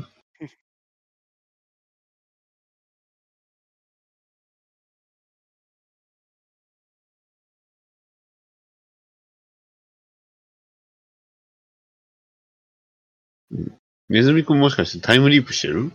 [13.52, 13.78] うん
[14.08, 15.92] ネズミくんもしかしてタイムリープしてる？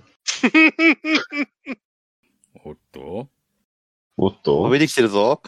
[2.65, 3.29] おっと？
[4.17, 4.69] おっと？
[4.69, 5.43] 上できてるぞ。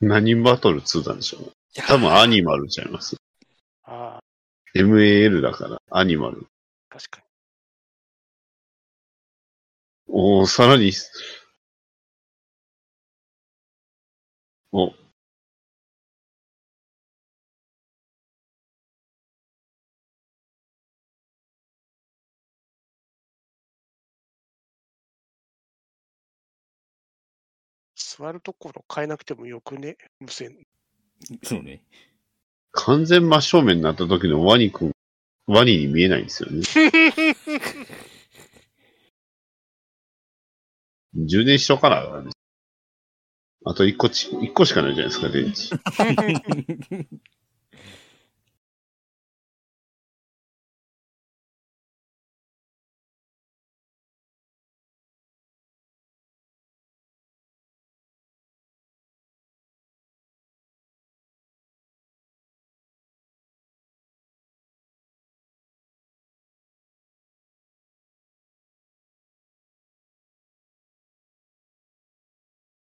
[0.00, 1.50] 何バトル2なんでしょうね。
[1.86, 3.16] 多分アニマルちゃいます。
[3.84, 4.20] ああ、
[4.74, 6.46] MAL だから、アニマル。
[6.88, 7.22] 確か
[10.08, 10.92] おー、さらに、
[14.72, 14.92] お、
[28.20, 30.58] 座るところ変えなくてもよくね、無線。
[31.42, 31.82] そうね。
[32.72, 34.92] 完全真正面になった時のワニくん、
[35.46, 36.60] ワニに見えないんですよね。
[41.14, 42.24] 充電しとかな
[43.64, 45.70] あと一個ち、一個しかないじゃないですか、電池。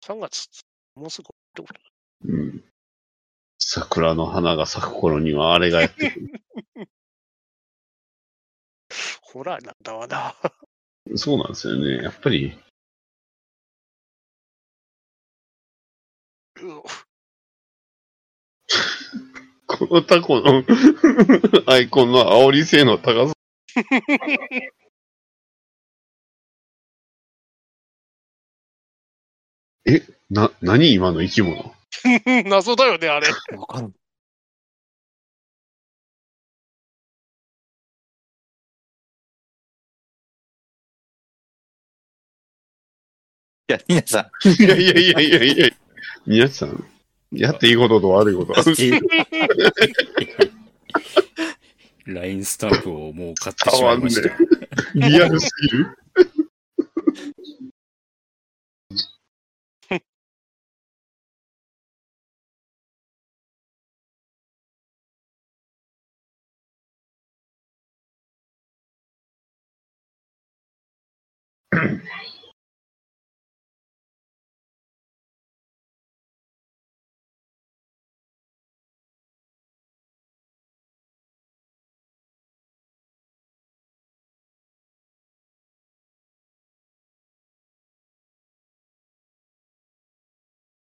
[0.08, 0.48] 3月、
[0.96, 1.28] もうすぐ
[2.24, 2.64] うん。
[3.60, 6.32] 桜の花が咲く頃にはあれがやってくる。
[9.22, 10.34] ホラーなんだわな。
[11.18, 12.04] そうなんですよね。
[12.04, 12.58] やっぱり、
[16.56, 16.84] う
[19.68, 20.64] このタコの
[21.68, 23.34] アイコンの煽り性の高さ。
[29.88, 31.74] え、な、何今の生き物？
[32.46, 33.28] 謎だよね、あれ。
[33.58, 33.94] わかん
[43.70, 45.70] いや、皆さいやいやいやいやいや。
[46.26, 46.86] 皆さん、
[47.32, 48.74] やっていいことと悪いことある。
[52.06, 54.30] ラ LINE スタンプをもう買ってしまいました。
[54.96, 55.98] リアルすぎる。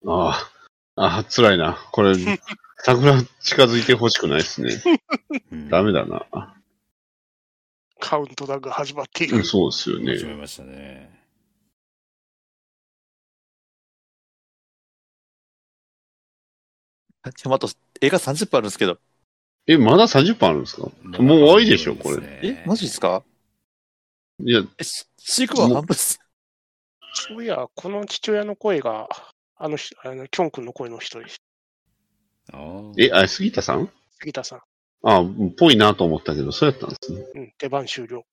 [0.06, 0.50] あ
[0.96, 1.78] あ、ああ、辛いな。
[1.92, 2.14] これ、
[2.84, 4.82] 桜近づいてほしくないですね。
[5.52, 6.57] うんダメだな。
[8.00, 9.44] カウントダウンが始まっているうん。
[9.44, 10.14] そうですよね。
[10.16, 11.10] 始めましたね。
[17.28, 17.32] ん。
[17.32, 17.68] ちょ、あと、
[18.00, 18.98] 映画30分あるんですけど。
[19.66, 20.82] え、まだ30分あるんですか？
[20.82, 20.90] も
[21.36, 22.22] う終わりでしょ、これ。
[22.42, 23.22] え、マジですか？
[24.40, 26.18] いや、え、シシークは半分です。
[27.12, 29.08] そういや、この父親の声が、
[29.56, 31.42] あの人、あの、キョン君の声の人です。
[32.96, 33.90] え、あれ、杉田さん？
[34.20, 34.60] 杉田さん。
[35.02, 35.24] ああ、
[35.56, 37.24] ぽいなと思ったけど、そうやったんですね。
[37.34, 38.24] うん、出番終了。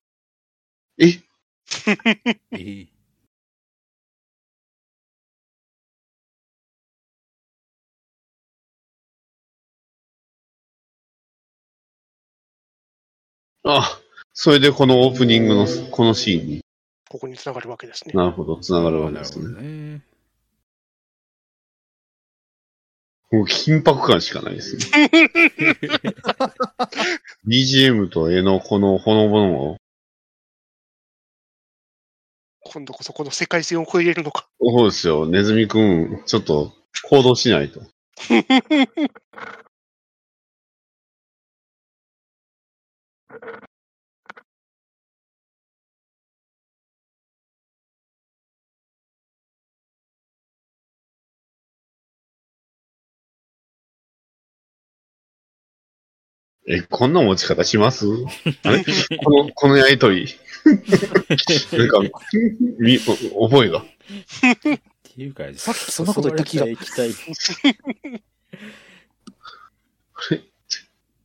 [0.98, 1.06] え、
[2.52, 2.88] えー
[13.64, 14.00] あ、
[14.32, 16.60] それでこのオープニングの、このシーンに？
[17.08, 18.12] ここに繋がるわけですね。
[18.14, 19.68] なるほど、繋がるわけですなるほどね。
[19.94, 20.05] ね。
[23.32, 25.10] もう緊迫感しかないですね。
[27.46, 29.76] BGM と絵のこのほのぼのを、
[32.60, 34.48] 今度こそこの世界線を超えれるのか。
[34.60, 36.72] そうですよ、ネズミくん、ちょっと
[37.08, 37.80] 行動しないと。
[56.68, 58.06] え、こんな持ち方します？
[58.64, 58.84] あれ？
[59.24, 60.26] この、このやりとり。
[60.66, 62.00] なんか、
[62.80, 62.98] み、
[63.34, 63.78] お覚えが。
[63.80, 63.84] っ
[65.04, 68.22] ていうか、さっきそんなこと言った気が誘われた液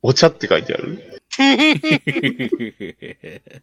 [0.02, 1.20] お茶って書いてある？
[1.30, 1.82] 体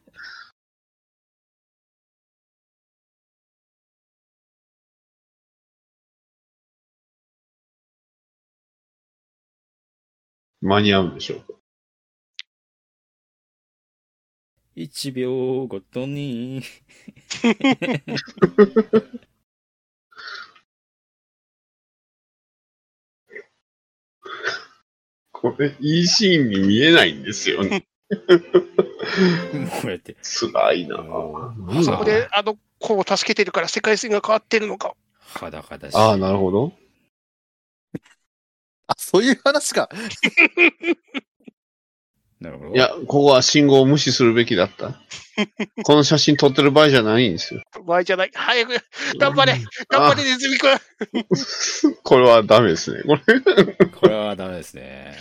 [10.62, 11.59] 間に合うんでしょうか？
[14.80, 16.64] 1秒ごとに。
[25.34, 27.88] これ、いいシーンに見えないんですよね。
[28.10, 28.16] こ
[29.86, 30.16] うやって。
[30.22, 31.02] 辛いなあ
[31.84, 34.96] そこで、あの子を助けてるから世界線が変わってるのか。
[35.20, 35.96] 裸だし。
[35.96, 36.72] ああ、なるほど。
[38.88, 39.90] あ、そういう話か。
[42.40, 42.74] なるほど。
[42.74, 45.02] いや、ここは信号を無視するべきだった。
[45.84, 47.62] この写真撮ってる場合じゃないんですよ。
[47.86, 48.32] 場合じゃない。
[48.34, 48.76] 早く、
[49.18, 49.60] 頑張れ
[49.90, 53.04] 頑張れ、ネズミくんこれはダメですね。
[53.04, 53.42] これ。
[53.92, 55.18] これはダメですね。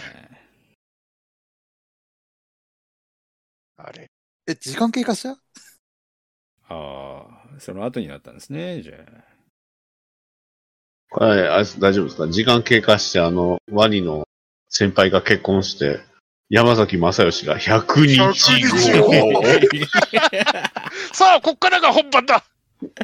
[3.77, 4.11] あれ。
[4.47, 5.31] え、時間経過した？
[6.71, 9.25] ああ、その後になったんですね、じゃあ。
[11.11, 14.29] これ、あ大丈夫ですか時間経過して、あの、ワニの
[14.69, 16.01] 先輩が結婚して、
[16.51, 19.43] 山崎正義が100日100後。
[21.13, 22.45] さあ、こっからが本番だ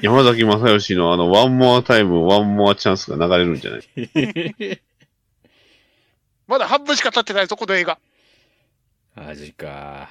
[0.03, 4.81] 山崎正義のあの、 One more time, One more chance が流れるんじゃない？
[6.47, 7.99] まだ半分しか経ってないぞ、この映画。
[9.15, 10.11] マジか。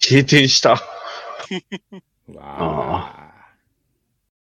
[0.00, 0.70] 閉店した。
[0.72, 0.78] わ
[2.38, 3.34] あ。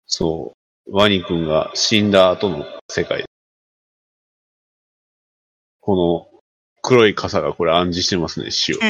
[0.08, 0.54] そ
[0.88, 0.96] う。
[0.96, 3.26] ワニ君が死んだ後の世界。
[5.82, 6.39] この
[6.82, 8.78] 黒い傘がこれ暗示してますね、死を。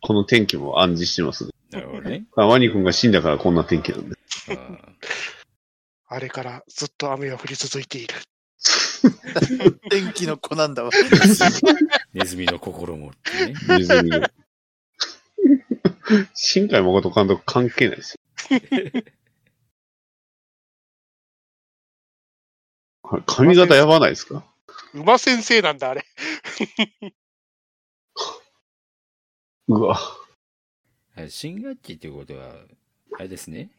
[0.00, 1.50] この天気も暗示してますね。
[1.70, 2.24] なるほどね。
[2.34, 4.16] ワニ君が死んだからこんな天気なんで。
[4.48, 4.78] うん
[6.10, 8.14] あれからずっと雨は降り続いている。
[9.90, 10.90] 天気の子なんだわ。
[12.14, 13.52] ネズミの心もってね。
[13.78, 14.22] ネズミの。
[16.32, 18.20] 新海誠監督関係ないですよ。
[23.26, 24.44] 髪型やばないですか？
[24.94, 26.04] 馬先生なんだ、あれ。
[29.68, 29.98] うわ。
[31.16, 32.54] あ新学期っていうことは、
[33.18, 33.70] あれですね。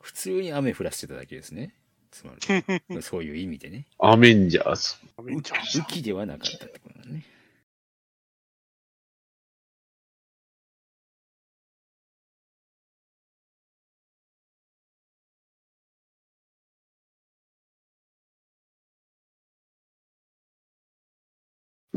[0.00, 1.74] 普通に雨降らせてただけですね。
[2.10, 2.40] つまり、
[3.02, 3.86] そういう意味でね。
[3.98, 4.96] アメンジャーズ。
[5.16, 5.42] 雨
[5.88, 7.24] 季ではなかったってことだね。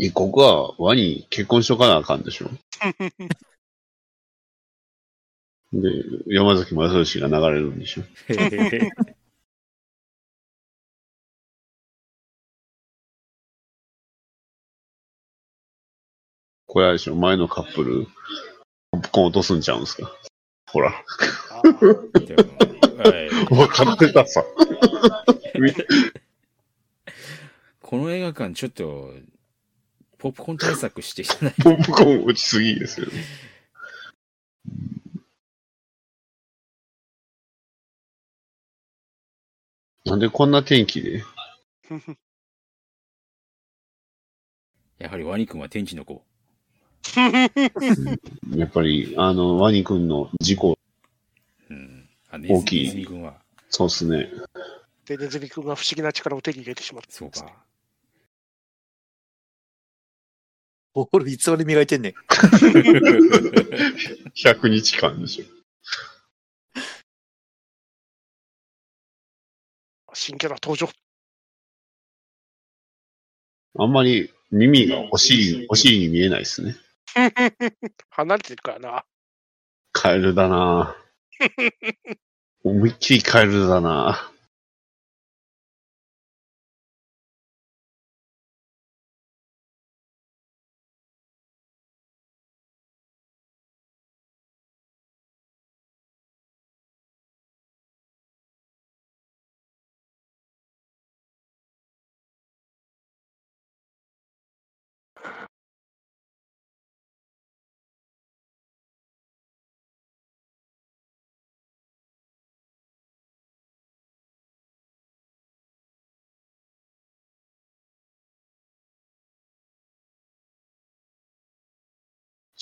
[0.03, 2.49] え、ここはワニ結婚しとかなあかんでしょ。
[5.73, 5.89] で、
[6.25, 8.01] 山崎正義が流れるんでしょ。
[16.65, 18.07] これあれでしょ、前のカップル、
[18.91, 20.11] ポップコーン落とすんちゃうんすか？
[20.71, 20.91] ほら。
[21.61, 22.07] 分
[23.67, 24.43] かってたさ。
[27.81, 29.13] この映画館ちょっと、
[30.21, 31.53] ポップコーン対策していかない。
[31.63, 33.13] ポップコーン落ちすぎですよね。
[40.05, 41.23] なんでこんな天気で？
[44.99, 46.23] やはりワニ君は天気の子。
[48.55, 50.77] やっぱり、あの、ワニ君の事故、
[51.67, 52.07] うん。
[52.29, 53.41] あネ大きいネズミ君は、
[53.71, 54.29] そうっすね。
[55.05, 57.11] で、ネズミ君が不思議な力を手に入れてしまった。
[57.11, 57.65] そうか。
[60.93, 62.13] ボールいつまで磨いてんねん。
[64.35, 65.45] 100日間でしょ。
[70.13, 70.89] 新キャラ登場。
[73.79, 76.75] あんまり耳がお尻、お尻に見えないですね。
[78.09, 79.05] 離れてるからな。
[79.93, 80.95] カエルだな
[82.63, 84.30] 思いっきりカエルだな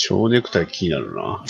[0.01, 1.43] 蝶ネクタイ気になるな。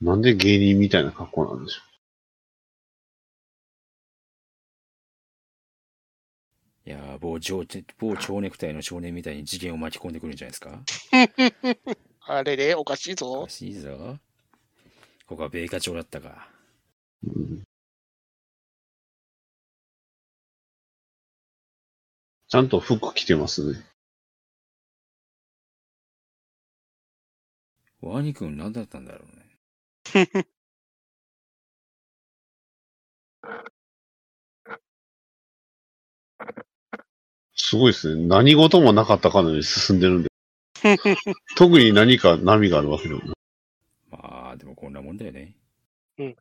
[0.00, 1.80] うんなんで芸人みたいな格好なんでしょ
[6.86, 7.64] いやー某蝶
[7.98, 10.80] 某蝶ネクタイの少年みたいに事件を巻き込んでくるんじゃないですか？
[12.20, 13.50] あれでおかしいおぞか。
[13.50, 14.18] しいぞ。
[15.26, 16.48] ここは米花町だったか。
[17.26, 17.30] う。
[17.30, 17.62] うん
[22.50, 23.84] ちゃんと服着てますね。
[28.00, 29.44] ワニ君何だったんだろうね。
[37.54, 38.26] すごいですね。
[38.26, 40.28] 何事もなかったかのように進んでるんで。
[41.56, 43.28] 特に何か波があるわけでもない。
[44.10, 45.56] まあ、でもこんなもんだよね。
[46.18, 46.36] うん。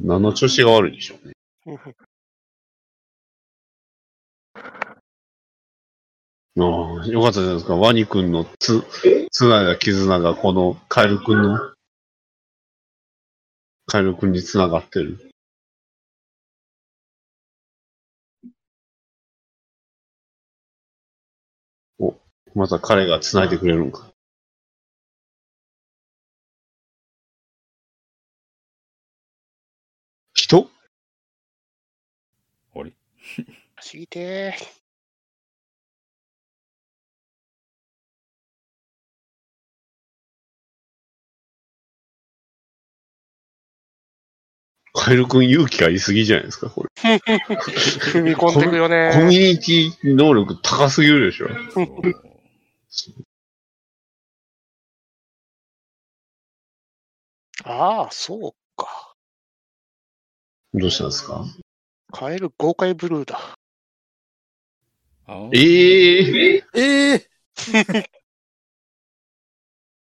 [0.00, 1.34] 何の調子が悪いんでしょうね。
[6.60, 7.76] ああ、よかったじゃないですか。
[7.76, 8.82] ワニ君のつ、
[9.30, 11.58] つないだ絆がこのカエル君の、
[13.86, 15.30] カエル君に繋がってる。
[22.00, 22.14] お、
[22.54, 24.10] また彼が繋いでくれるのか。
[33.76, 34.54] あれ知りて
[44.92, 46.90] カエル君勇気がいすぎじゃないですか、これ。
[47.02, 47.18] ー。
[48.00, 49.38] 踏み込んでくよコミね。
[49.38, 51.48] ュニティ能力高すぎるでしょ。
[57.64, 59.14] ああ、そうか。
[60.74, 61.44] どうしたんですか？
[62.10, 63.58] カエル豪快ブルーだ。
[65.52, 67.28] ええええ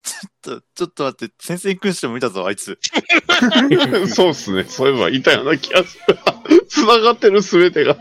[0.03, 2.79] ちょっと、ちょっと待って、先生君しても見たぞ、あいつ。
[4.15, 4.65] そうっすね。
[4.65, 6.67] そういえばいたような気がする。
[6.69, 7.97] 繋がってるすべてが。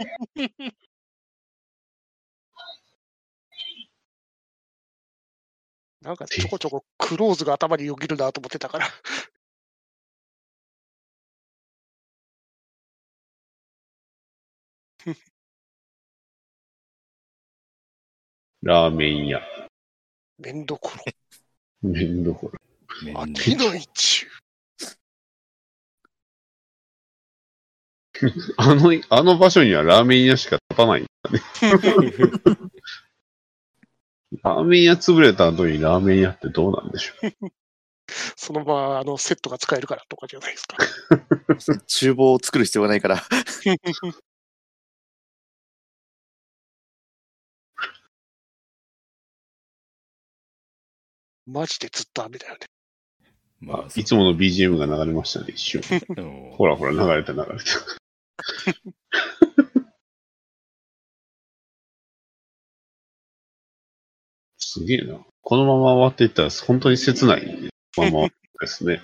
[6.02, 8.88] なんかちょこちょこクローズが頭によぎるなと思ってたから。
[18.62, 19.42] ラーメン屋。
[20.38, 20.92] 麺どこ
[21.82, 22.54] 麺どころ。
[22.54, 22.60] ろ。
[23.06, 24.28] めんど秋の一
[28.58, 31.42] あの、あの場所にはラーメン屋しか立たないんだね。
[34.44, 37.52] ラーメン屋潰れた後にラーメン屋ってどうなんでしょう。
[38.36, 40.78] そのままあのセットが使えるからとかじゃないですか。
[41.88, 43.24] 厨房を作る必要がないから。
[51.52, 52.60] マジでずっと雨だよね。
[53.60, 55.82] まあ、いつもの BGM が流れましたね、一瞬。
[56.56, 57.54] ほらほら、流れた流れた。
[64.58, 65.20] すげえな。
[65.42, 68.28] このまま終わっていったら本当に切ないまま
[68.62, 69.02] ですね。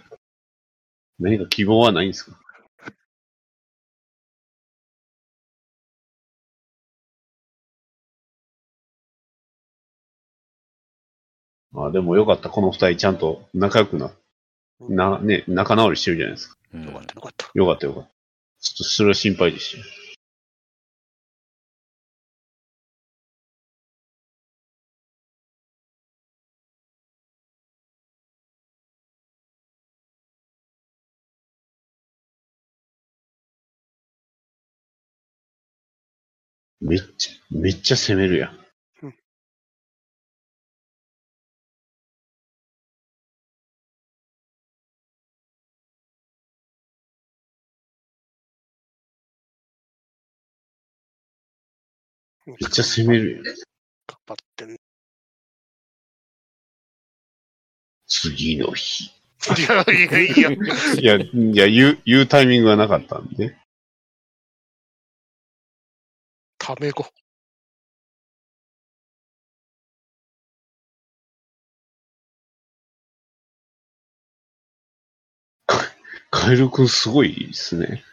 [1.19, 2.37] 何か希望はないんですか？
[11.77, 12.49] あでもよかった。
[12.49, 14.11] この二人ちゃんと仲良くな、
[14.81, 16.57] な、ね、仲直りしてるじゃないですか。
[16.73, 17.51] うんよかったよかった。
[17.53, 18.09] よかったよかった。
[18.61, 19.83] ちょっとそれは心配でしたよ。
[36.81, 38.64] めっちゃ、めっちゃ攻めるやん。
[52.45, 53.43] めっちゃ攻めるやん。
[53.43, 53.55] 頑
[54.27, 54.71] 張ってん。
[54.71, 54.77] い
[58.07, 59.11] 次の日。
[59.67, 60.51] やいやいや。
[60.51, 63.55] いや、いや、言う、言うタイミングがなかったんで。
[66.57, 67.05] タメ語。
[76.31, 78.03] カエルくんすごいですね。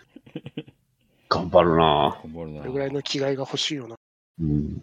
[1.28, 3.97] 頑張るな頑張るなこれぐらいの気概が欲しいよな。
[4.39, 4.83] うん。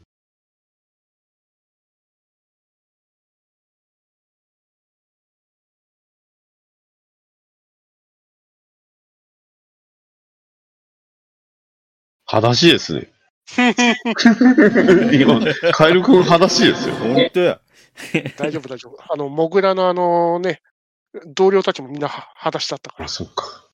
[12.25, 13.11] 裸足ですね。
[15.19, 15.41] 今、
[15.73, 16.95] カエル君裸足ですよ。
[16.95, 17.59] 本当や。
[18.37, 18.97] 大丈夫、大丈夫。
[19.11, 20.61] あの、モグラのあのね、
[21.25, 23.07] 同僚たちもみんなは裸足だったからあ、。
[23.07, 23.68] そっか。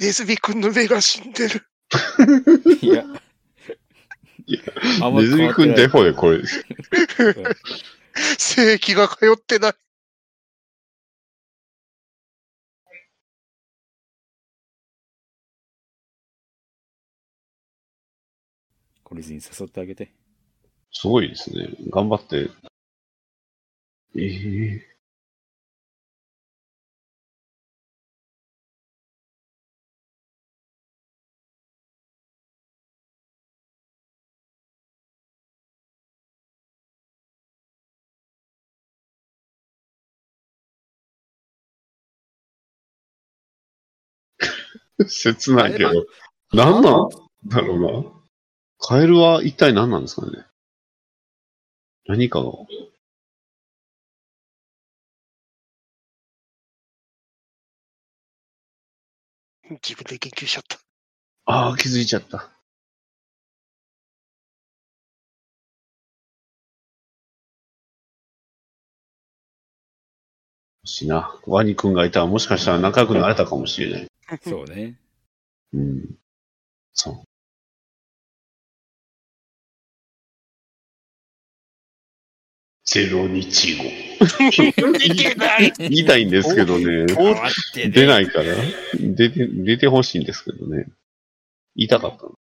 [0.00, 1.66] ネズミ君の目が死んでる。
[2.80, 3.04] いや。
[4.46, 4.60] いや
[5.02, 6.40] あんまネズミ変わってない君デフォでこれ。
[8.38, 9.72] 正気が通ってない。
[19.04, 20.14] これずに誘ってあげて。
[20.92, 21.74] すごいですね。
[21.90, 22.48] 頑張って。
[24.16, 24.89] ええ
[45.08, 46.06] 切ないけど。
[46.52, 47.08] 何なん
[47.46, 48.10] だろうな。
[48.78, 50.44] カエルは一体何なんですかね？
[52.06, 52.50] 何かが。
[59.70, 60.78] 自分で研究しちゃった。
[61.44, 62.50] ああ、気づいちゃった。
[70.84, 71.34] しな。
[71.46, 74.06] ワニ君がいたらもしかしたら仲良くなれたかもしれない。
[74.42, 74.98] そうね。
[75.72, 76.18] うん。
[76.94, 77.24] そう。
[82.84, 83.84] ゼロ日後。
[84.58, 85.72] 似てない。
[85.78, 87.06] 言いたいんですけどね。
[87.92, 88.56] 出ないから。
[88.98, 90.86] 出て、出てほしいんですけどね。
[91.76, 92.39] 言いたかったの。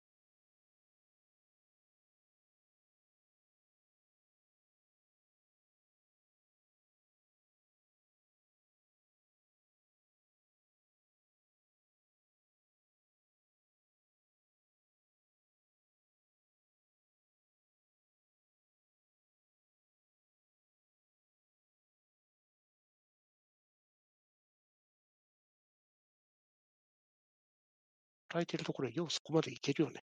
[28.34, 30.02] 空いてるところへようそこまでいけるよね。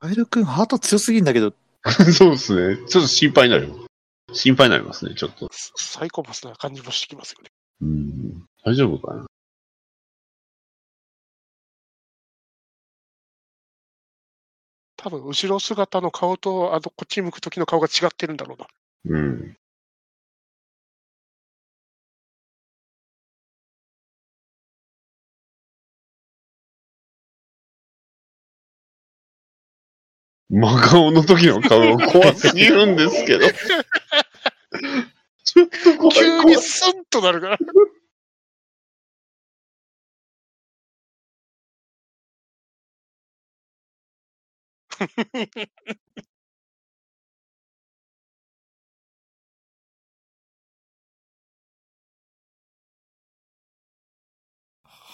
[0.00, 1.54] カエル君ハート強すぎんだけど、
[2.12, 2.76] そうですね。
[2.88, 3.72] ちょっと心配になる。
[4.32, 5.48] 心配になりますね、ちょっと。
[5.52, 7.50] サイコパスな感じもしてきますよね。
[7.82, 8.46] うん。
[8.64, 9.26] 大丈夫かな。
[14.96, 19.16] 多分、後ろ姿の顔と、あの、こっち向く時の顔が違ってるんだろうな。
[19.16, 19.56] うん。
[30.50, 33.46] 真顔の時の顔が 怖すぎるんですけど。
[35.44, 36.56] ちょっと怖い急怖いに。
[36.56, 37.58] スンとなるから。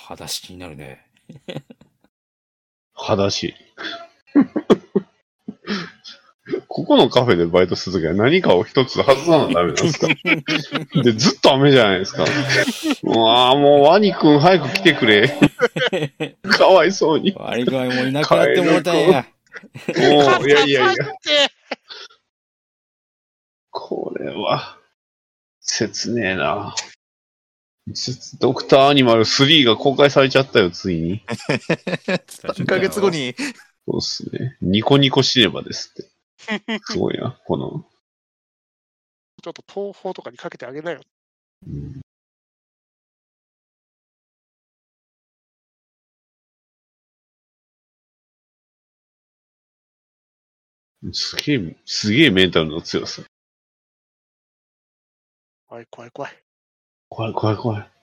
[0.06, 1.06] 裸足気になるね。
[2.94, 3.54] 裸足。
[6.68, 10.06] ここのカフェでバイトするときは何かを一つ外さなダメなんですか？
[11.02, 12.24] で、ずっと雨じゃないですか。
[13.02, 15.28] うわあ、もうワニくん早く来てくれ。
[16.48, 17.32] かわいそうに。
[17.32, 19.26] も悪い具合もういなくなってもうたんや。
[19.88, 21.04] う、いやいやいや、
[23.70, 24.78] これは、
[25.60, 26.74] 切ねえな。
[27.92, 31.22] 切ドクターアニマル3が公開されちゃったよ、ついに。
[31.26, 33.34] 3ヶ月後に、
[33.86, 34.56] そうっすね。
[34.60, 36.10] ニコニコシネマですって。
[36.84, 37.88] すごいな、この。
[39.42, 41.00] ちょっと東宝とかにかけてあげなよ。
[41.66, 42.00] うん
[51.12, 53.22] すげえ、すげえメンタルの強さ。
[55.68, 56.42] 怖い怖い怖い。
[57.08, 57.95] 怖い怖い怖い。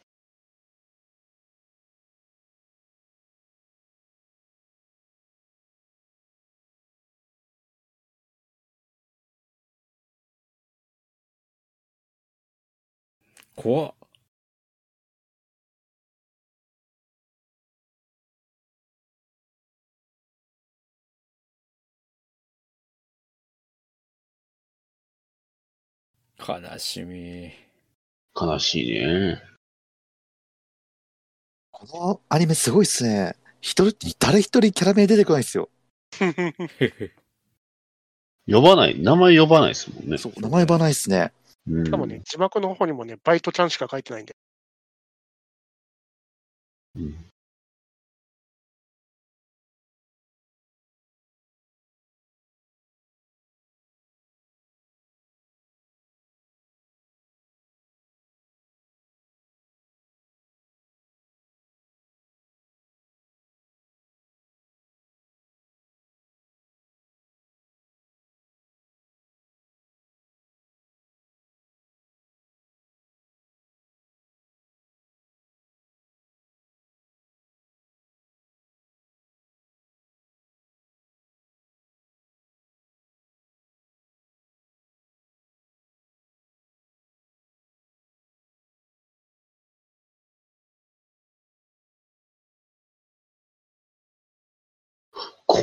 [13.55, 13.93] 怖っ。
[26.45, 27.51] 悲しみ。
[28.35, 29.41] 悲しいね。
[31.71, 33.35] このアニメすごいっすね。
[33.61, 35.69] 一人、誰一人キャラ名出てこないっすよ。
[38.45, 40.17] 呼ばない、名前呼ばないですもんね。
[40.17, 41.31] そう、名前ばないっすね。
[41.67, 44.35] うんしかもね、字幕の方にもね、バイトちゃんしか書いてないんで。
[46.95, 47.32] うん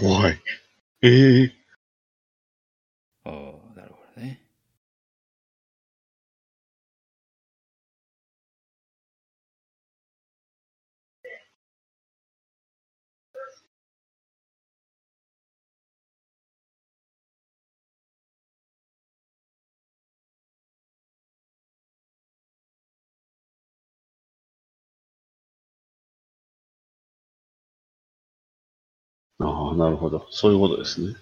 [0.01, 0.39] 怖い。
[1.03, 1.60] ええー
[29.61, 30.27] ああ、なるほど。
[30.31, 31.15] そういうことですね。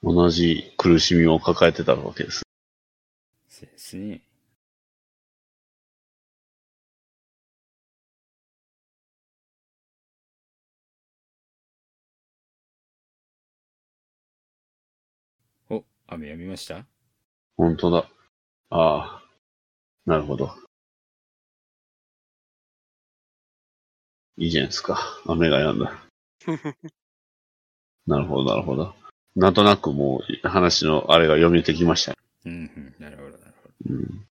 [0.00, 2.42] 同じ苦しみを抱えてたわけです。
[3.48, 4.22] そうですね。
[15.68, 16.86] お、雨やみました？
[17.56, 18.08] 本当だ。
[18.70, 19.22] ああ、
[20.06, 20.52] なるほど。
[24.38, 24.98] いいじゃないですか。
[25.26, 26.04] 雨が止んだ。
[28.06, 28.94] なるほど、なるほど。
[29.34, 32.16] なんとなくもう話のあれが読めてきました。
[32.44, 33.94] うん、うん、なるほど、なるほど。
[33.94, 34.26] うん、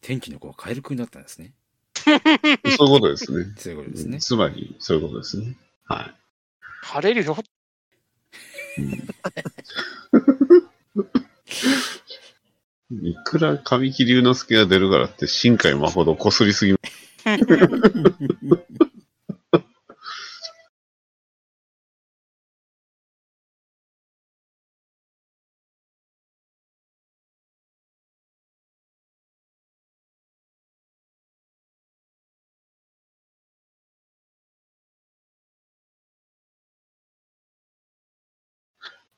[0.00, 1.54] 天気の子はカエルくんだったんですね。
[1.94, 3.54] そういうことですね。
[3.58, 4.18] そういうことですね。
[4.20, 5.56] つまり、そういうことですね。
[5.84, 6.14] はい。
[6.82, 7.36] 晴れるよ。
[12.90, 16.74] いくら神木隆之介が出るからって、新海誠こすりすぎ。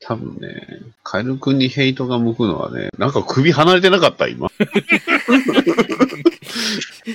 [0.04, 0.66] 多分ね、
[1.04, 4.50] カエル君にヘイトが向くのはね、なんか首離れてなかった、今。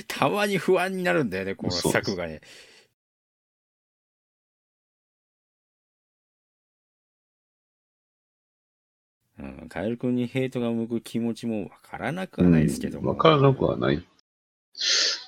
[0.08, 2.40] たまに不安になるんだよね、このそう作がね。
[9.38, 13.10] うん、カエル君にヘイトが向く気持ちもわからなくはないですけども。
[13.10, 14.02] わからなくはない。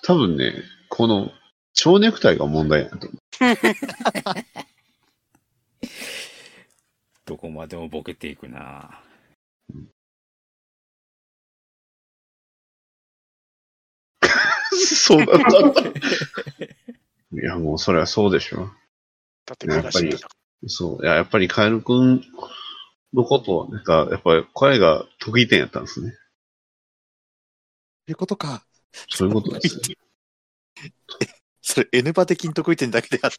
[0.03, 0.55] 多分ね、
[0.89, 1.31] この、
[1.75, 3.19] 蝶ネクタイが問題やと思
[7.31, 9.05] どこまでもボケていくな
[9.73, 9.75] う。
[14.77, 15.81] そうだったんだ。
[17.33, 18.69] いや、もうそれはそうでしょ。
[19.47, 20.29] だって目が死んでた。
[20.67, 21.05] そう。
[21.05, 22.25] いや、やっぱりカエル君
[23.13, 26.17] のことを、なんか、やっぱり声が得意点やったんですね。
[28.09, 28.67] いうことか。
[29.09, 29.95] そういうことですね。
[31.63, 33.39] それ N バ的に得意点だけであって。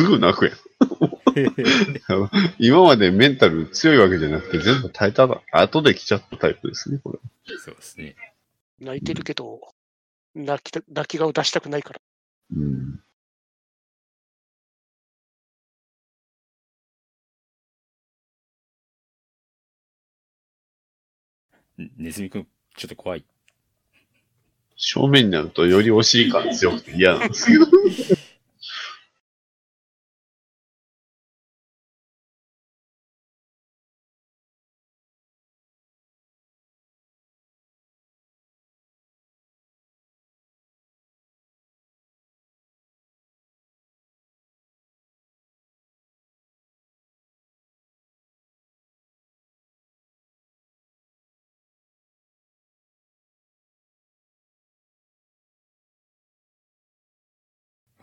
[0.00, 0.54] すぐ泣くやん。
[2.58, 7.18] 今までメンタル強いわけじゃなくて、全部耐えたら、後で来ちゃったタイプですね、これ。
[7.58, 8.16] そうですね。
[8.78, 9.60] 泣いてるけど、
[10.34, 12.00] 泣きた泣き顔出したくないから。
[12.56, 13.00] うん。
[21.96, 22.46] ネズミくん、
[22.76, 23.24] ちょっと怖い。
[24.76, 27.66] 正面になるとよりお尻感強くて嫌なんですけど。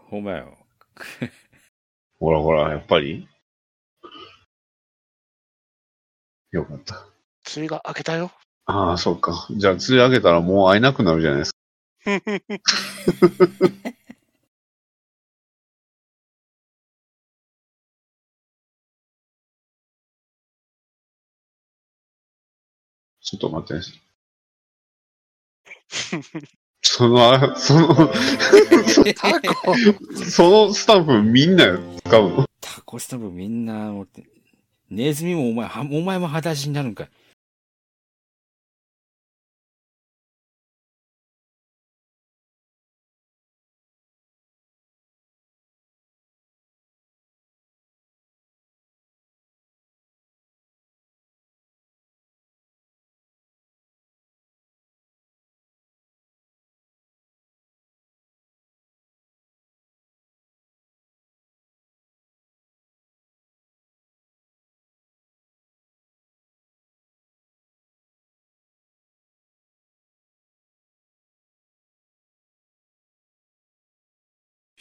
[0.09, 0.57] ほんまよ。
[2.19, 3.27] ほらほら、やっぱり？
[6.51, 6.95] よかった。
[6.95, 7.03] 梅
[7.57, 8.31] 雨が明けたよ。
[8.65, 9.47] ああ、そうか。
[9.51, 11.57] じゃあ、釣り上げたらもう会えなくなるじゃないですか。
[23.21, 23.83] ちょっと待って。
[26.87, 28.11] その、あその、
[29.15, 29.75] タコ
[30.15, 32.45] そのスタンプみんな使うの？
[32.61, 34.23] タコスタブみんな持って、
[34.89, 37.09] ネズミもお前、はお前も裸足になるんかい。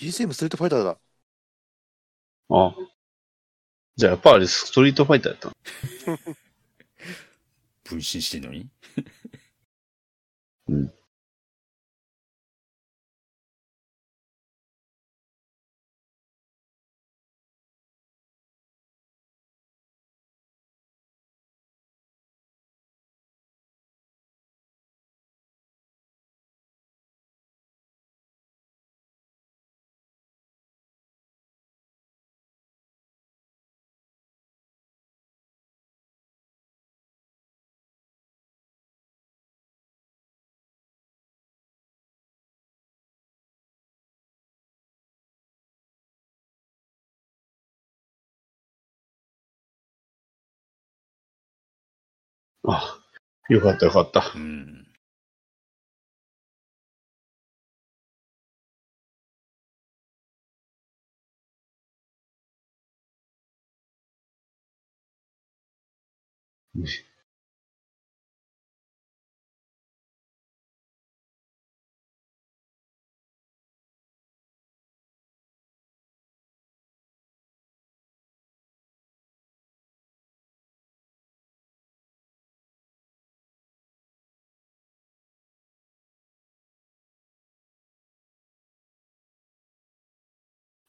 [0.07, 0.99] BGM ストリートファイターだ。
[2.49, 2.75] あ
[3.97, 5.55] じゃあ、やっぱあれストリートファイターやったの？
[7.83, 8.69] 分身してんのに？
[10.69, 10.93] うん。
[52.67, 52.99] あ、
[53.49, 54.33] よかったよかった。
[54.35, 54.87] うん。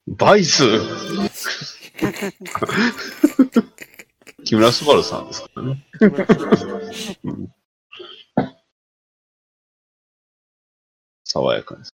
[0.07, 0.63] バイス
[4.45, 5.85] 木村昴さんですからね。
[7.23, 7.51] うん
[11.25, 11.96] 爽やかです。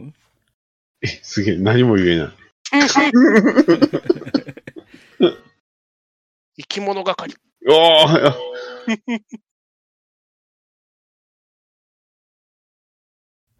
[0.00, 0.12] ホムホム
[1.02, 2.28] え、すげえ、何も言えない。
[6.56, 7.34] 生き物係。
[7.68, 8.34] おー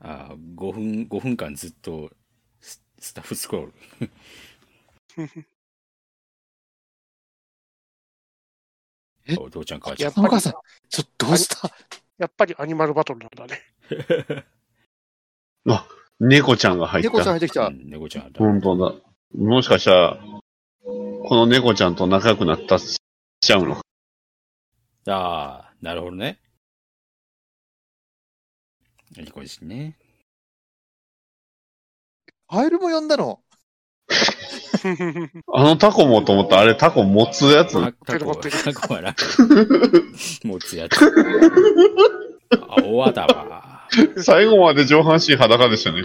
[0.03, 2.11] ああ、5分、5分間ずっと
[2.61, 3.75] ススタッフスクロール。
[9.27, 9.37] え？
[9.37, 10.09] お父ちゃん母ちゃん。
[10.09, 10.53] やっぱりお母さん、
[10.89, 11.71] ちょっとどうした？
[12.19, 13.61] やっぱりアニマルバトルなんだね。
[16.21, 17.11] 猫ちゃんが入った。
[17.11, 17.71] 猫ちゃん入ってきたう。
[17.71, 18.39] ん猫ちゃんだ。
[18.39, 18.95] 本当だ。
[19.37, 20.19] もしかしたら、
[20.85, 22.99] この猫ちゃんと仲良くなったし
[23.41, 23.77] ちゃうの。
[23.77, 23.83] あ
[25.09, 26.39] あ、なるほどね。
[29.17, 29.97] リコですね。
[32.49, 33.41] カエルも呼んだの？
[35.53, 37.81] あのタコもと思ったらあれタコ持つやつ？
[38.05, 39.23] タタコ持ってるタコは楽。
[40.45, 40.97] 持つやつ。
[42.69, 43.80] あ、大和だわ。
[44.23, 46.05] 最後まで上半身裸でしたね。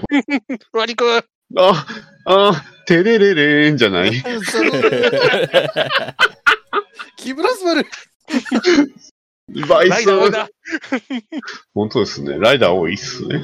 [0.74, 1.18] ワニくん。
[1.58, 1.86] あ、
[2.26, 4.12] あ、てれれれーんじゃない？
[7.18, 7.86] 木村昴
[9.68, 10.50] バイスライダーだ。
[11.74, 12.40] 本当ですね。
[12.40, 13.40] ライダー多いっすね。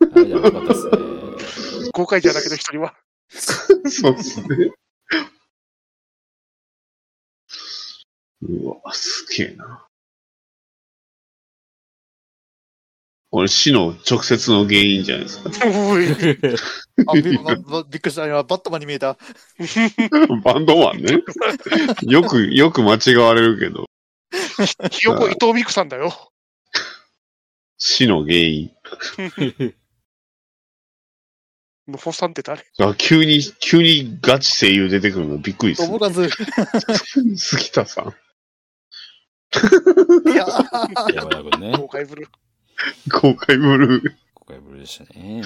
[0.00, 1.90] あれじゃなかったですね。
[1.92, 2.94] 公開じゃだけど一人は。
[3.30, 4.72] そうっすね。
[8.42, 9.86] うわ、すげえな。
[13.32, 15.50] これ死の直接の原因じゃないですか。
[17.08, 18.26] あびままびっくりした。
[18.26, 19.16] 今、バットマンに見えた。
[20.44, 21.22] バンドマンね。
[22.02, 23.86] よく、よく間違われるけど、
[24.90, 26.30] ひよこ伊藤美久さんだよ。
[27.78, 28.70] 死の原因。
[31.86, 32.62] ムフォさんって誰？
[32.80, 35.98] あ急に、急にガチ声優出てくるのびっくりですね。
[35.98, 36.26] 友和。
[36.26, 38.14] い杉田さん。
[40.28, 40.46] や、
[41.14, 41.72] 山田君ね。
[41.80, 42.28] 公開ブルー。
[43.10, 44.14] 公開ブルー。
[44.34, 45.42] 公開ブルーでしたね。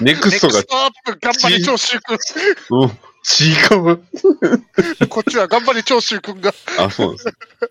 [0.00, 2.90] ネクストがネクス、トアップ頑張れ長州くうん、
[3.22, 3.54] ちい。
[5.08, 6.52] こっちは頑張れ長州くんが。
[6.78, 7.26] あ、そうです。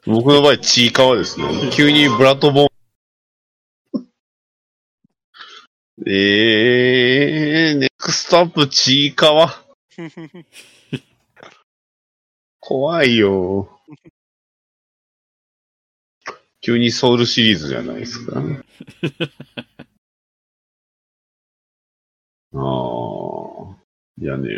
[0.06, 1.48] 僕の場合、ちいかわですね。
[1.74, 4.08] 急にブラッドボーン。
[6.06, 9.64] えー、ネクストアップちいかわ。
[12.60, 13.80] 怖いよ。
[16.62, 18.44] 急にソウルシリーズじゃないですか。
[22.60, 23.76] ああ。
[24.20, 24.50] いやね。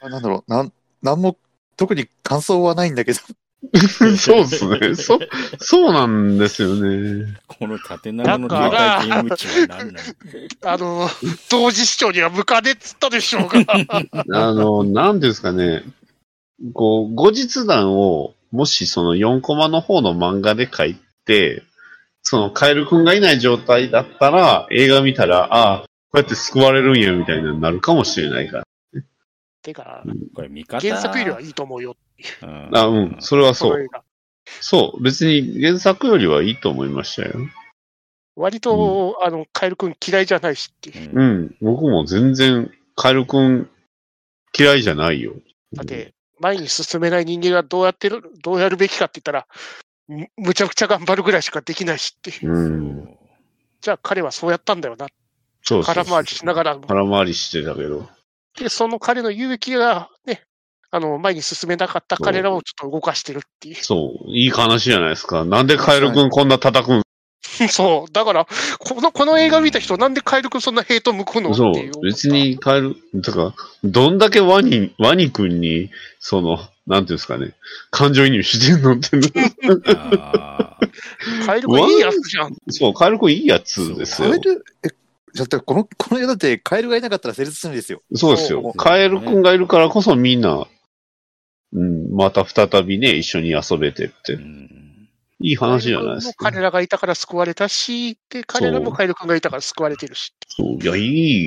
[0.00, 0.72] なんだろう、なん、
[1.02, 1.36] なんも、
[1.76, 3.18] 特に感想はないんだけど。
[4.16, 4.94] そうですね。
[4.94, 5.18] そ、
[5.58, 7.36] そうなんですよね。
[7.48, 10.00] この縦長の携帯ゲーム中は何な
[10.62, 10.72] の？
[10.72, 11.08] あの、
[11.50, 13.64] 同時視聴には向かねえっつったでしょうが。
[14.48, 15.82] あの、なんですかね。
[16.72, 21.64] こう、後日談を、もしその4コマの方の漫画で書いて、
[22.30, 28.64] そのカエルくんがいない状態だったら、映画見たら、ああ、こうやって救われるんや、みたいなになるかもしれないから。
[29.62, 30.86] てか、これ見方。
[30.86, 31.96] 原作よりはいいと思うよ。
[32.42, 33.88] うんあ、うん、それはそう。
[34.60, 37.32] そう、別に原作よりはいいと思いましたよ。
[38.36, 41.10] 割と、あの、カエルくん嫌いじゃないしっていう。
[41.10, 43.70] うんうん、僕も全然、カエルくん
[44.54, 45.32] 嫌いじゃないよ。
[45.72, 49.46] だって、前に進めない人間がどうやってる、どうやるべきかって言ったら、
[50.08, 52.52] むむちゃくちゃ頑張るぐらいしかできないしっていう。
[52.52, 53.16] うん、
[53.80, 55.06] じゃあ彼はそうやったんだよな。
[55.62, 55.82] そう。
[55.82, 56.86] 空回りしながらも。
[56.86, 58.08] 空回りしてたけど。
[58.58, 60.42] で、その彼の勇気がね、
[60.90, 63.74] あの、前に進めなかった彼らをちょっと動かしてるっていう。
[63.76, 65.44] そう、いい話じゃないですか。
[65.44, 67.02] なんでカエルくんこんな叩くん？
[67.68, 68.12] そう。
[68.12, 68.46] だから、
[68.78, 71.54] この、この映画見た人、なんでカエル君そんなヘイト向くの？
[71.54, 71.90] そうう。。
[72.02, 73.54] 別にカエル、だから、
[73.84, 75.90] どんだけワニ、ワニくんに、
[76.20, 76.58] その、
[76.88, 77.52] なんていうんですかね、
[77.90, 79.10] 感情移入してんのって。
[81.44, 82.56] カエル君いいやつじゃん。
[82.70, 84.40] そう、カエルくんいいやつですよカエ。
[84.40, 84.88] ル、え、
[85.36, 88.00] だってこの、この映画だってカエルがいなかったら成立するんですよ。
[88.14, 88.72] そうですよ。
[88.74, 90.66] カエルくんがいるからこそみんな、
[91.74, 94.38] うん、また再びね、一緒に遊べてってう。
[94.38, 94.78] ん
[95.40, 96.50] いい話じゃないですか。
[96.50, 100.32] 彼らがいたから救われたし、で、彼らもカエル君がいたから救われてるし。
[100.48, 100.82] そう。
[100.82, 101.00] いや、い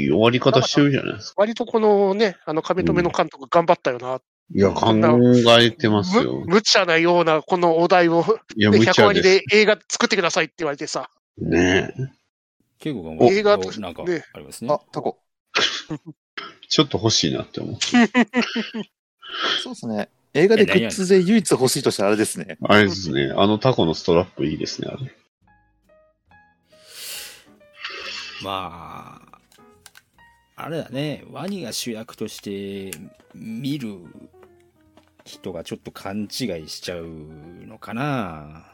[0.06, 1.34] い終わり方してるじゃないですか。
[1.38, 4.22] 割とこのね、あの、亀止めの監督頑張ったよな。
[4.54, 4.94] いや、考
[5.60, 6.56] えてますよむ。
[6.56, 8.24] 無茶なようなこのお題を、
[8.56, 11.10] いや、ね無100割茶で映画作ってくださいって言われてさ。
[11.38, 12.22] ねえ。
[12.80, 15.20] 結構頑張映画おなんかねありますねあ。、タコ。
[16.68, 17.76] ちょっと欲しいなって思う。
[19.64, 20.10] そうですね。
[20.34, 22.58] 映画でグッズで唯一欲しいとしたらあれですね。
[22.64, 23.34] あれですね。
[23.36, 25.14] あのタコのストラップいいですね、あれ。
[28.42, 29.22] ま
[30.56, 32.98] あ、あれだね、ワニが主役として
[33.36, 33.98] 見る
[35.24, 37.08] 人がちょっと勘違いしちゃう
[37.68, 38.66] のかな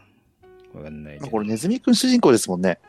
[0.73, 1.27] わかんないけど。
[1.27, 2.79] これネズミくん主人公ですもんね。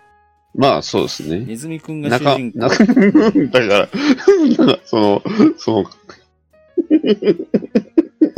[0.55, 1.41] まあ、そうですね。
[1.41, 2.59] ネズミくんが主中、人公。
[2.59, 3.89] 中、 だから、
[4.85, 5.23] その、
[5.57, 5.91] その、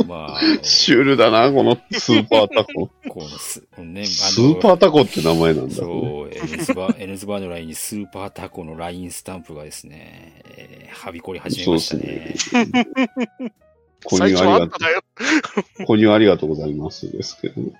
[0.07, 2.89] まあ、シュールだな、このスーパータコ。
[3.09, 5.71] このスね、スーパータコって名前なんだ、ね。
[5.73, 12.35] そう、エヌズバ、 エヌズバーのラインにスーパータコのラインスタンプがですね、えーはびこり始めましたね。
[14.05, 14.65] 購入ありがと。
[14.65, 17.61] う、 購入ありがとうございますですけど。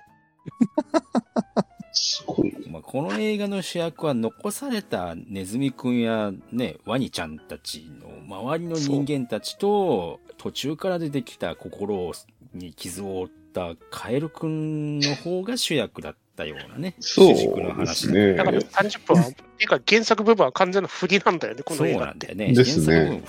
[1.92, 2.54] すごい。
[2.68, 12.12] まあ、この映画の主役は残されたネズミくんやね、ワニちゃんたちの周りの人間たちと、途中から出てきた心
[12.54, 22.28] に傷を負ったカエルくんの方が主役だったようなね、そうですねだから30分は、っていうか原作部分は完全な振りなんだよね、こそうの映画って。
[22.28, 22.54] なんだよね。
[22.54, 23.22] ですね。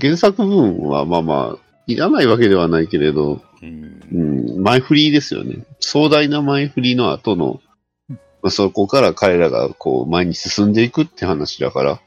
[0.00, 4.18] 原作部分はまあまあ、いらないわけではないけれど、うんう。
[4.60, 5.64] ん、前振りですよね。
[5.80, 7.60] 壮大な前振りの後の、
[8.08, 12.02] まあ、そこから彼らがこう前に進んでいくって話だから、だか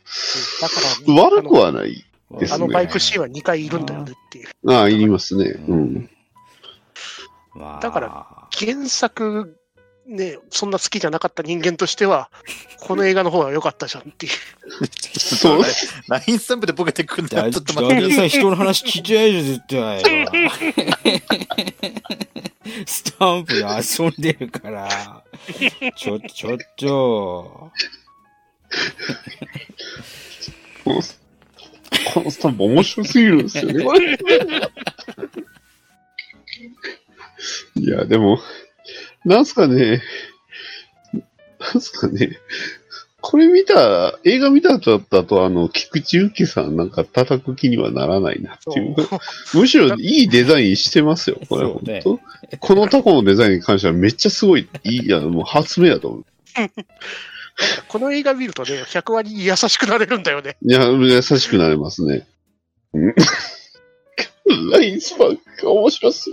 [1.08, 2.06] ら、悪くはない。
[2.40, 4.50] ですねあのバイクシーンは2回いるんだよねっていう。
[4.72, 5.56] ああ、いりますね。
[5.68, 6.10] うん。
[7.54, 9.58] まあだから原作、
[10.08, 12.30] ね、そんな好きじゃなかった人間としては、
[12.82, 14.32] この映画の方が良かったじゃんっていう。
[15.20, 15.62] そう？
[16.08, 17.52] ラインスタンプでボケてくんだだよ。
[17.52, 18.14] ちょっと待って。
[18.14, 20.04] さ、人の話聞いてないじゃん、絶対。
[22.86, 25.24] スタンプで遊んでるから。
[25.96, 27.72] ちょ、ちょっと。
[30.84, 33.84] このスタンプ面白すぎるんですよね。
[37.76, 38.40] いや、でも、
[39.26, 40.02] なんすかね、
[41.60, 42.38] なんすかね、
[43.22, 48.96] これ見た、映画見た後だったと、あの、菊池由紀さんなんか叩く気にはならないなっていう。
[49.56, 52.20] むしろいいデザインしてますよ、これ、本
[52.52, 52.58] 当？
[52.60, 56.26] このタコのデザインに関してはめっちゃすごい、いい、いや、もう発明だと思う。
[57.88, 60.58] この映画見るとね、100割優しくなれるんだよね。
[60.64, 62.28] いや、優しくなれますね。
[62.94, 63.16] うん
[64.72, 66.32] ラインスパンが面白す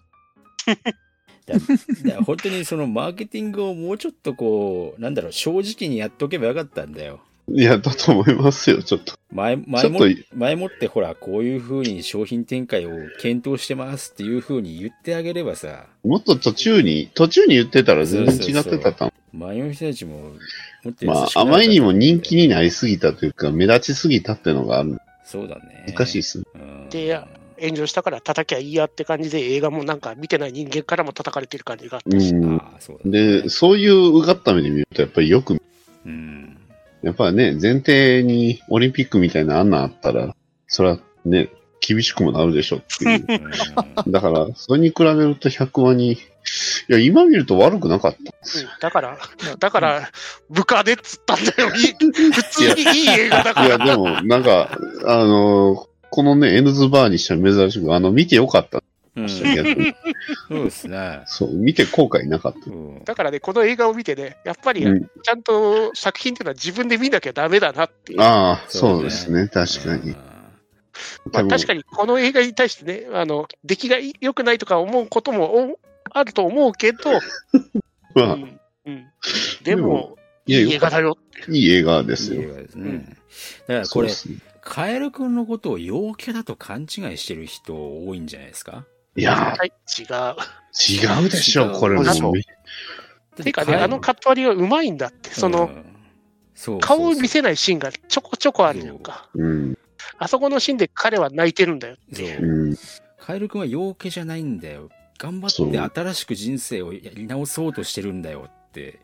[1.46, 1.66] だか
[2.04, 7.20] ら 本当にそのマーケティングをもうちょっとこう、なんだろう、正直にやっとけばよかったんだよ。
[7.48, 9.14] いや、だと思いますよ、ちょっと。
[9.32, 12.90] 前、ち前もょっと、前もってほら、こういう風に商品展開を
[13.20, 20.18] 検討してますっていう風に言ってあげればさ、もっと途中に、途中に言ってたら全然違ってたと思前の人たちも
[20.84, 21.08] もっとう。
[21.08, 25.00] まあ、あまりにも人気になりすぎたというか、目立ちすぎたっていうのがある。
[25.24, 25.86] そうだね。
[25.88, 26.44] 難しいっすね。
[26.54, 27.18] うんで
[27.62, 32.34] 炎上したから叩きゃいいやって感じで、映画もなんか見てない人間からも叩かれてる感じがあったし。
[32.34, 32.62] うん。
[32.80, 33.10] そう。
[33.10, 35.60] で、そういううがった目で見ると、やっぱりよく、
[36.04, 36.58] うん。
[37.02, 40.34] やっぱりね、前提にオリンピックみたいなあんなんあったら、
[40.66, 43.26] それはね、厳しくもなるでしょっていう。
[43.28, 46.18] うん だから、それに比べると100話に、い
[46.88, 48.68] や、今見ると悪くなかったんですよ。
[48.72, 49.18] うんだから、
[49.58, 50.10] だから、
[50.50, 51.74] 部下でっつったんだよ。
[51.74, 51.94] いい
[52.32, 53.86] 普通にいい映画だかいや、ら。
[53.86, 58.82] でも、なんか、あのこのね、エヌズバーにしては珍しく、あの、見てよかった。
[59.16, 61.22] うんそうですね。
[61.24, 62.70] そう、見て後悔なかった。
[62.70, 68.20] うんだからね、この映画を見てね、やっぱりうんちゃんと作品っていうのは自分で見なきゃダメだなっていう。
[68.20, 70.14] ああ、そううですね、確かに。
[71.32, 75.78] まあ、確かにこの映画に対してね、あの出来が良くないとか思うこともお
[76.10, 76.98] あると思うけど、
[78.14, 79.06] まあ、うんうん、
[79.62, 81.16] でも、いやいい映画だよ。
[81.48, 82.42] いい映画ですよ。
[82.42, 82.88] いい映画ですね。
[82.88, 83.16] うん
[83.66, 84.51] だからこれそうで、すね。
[84.62, 88.86] カエルくんのことを陽キャだと勘違いしてる人多いんじゃないですか？
[89.16, 90.06] いやはい、違う。
[90.06, 92.32] ー、違うでしょ、これも。
[93.42, 95.84] てかね、あのカット割りはうまいんだって、その、うん
[96.54, 99.28] そう顔を見せせないシーンがちょこちょこあるじゃんか。
[99.34, 99.78] うん、
[100.18, 102.68] あそこのシーンで彼は泣いてるんだよっていう。
[102.68, 102.76] うん。
[103.18, 104.90] カエルくんは陽キャじゃないんだよ。
[105.18, 109.00] 頑張って新しく人生をやり直そうとしてるんだよって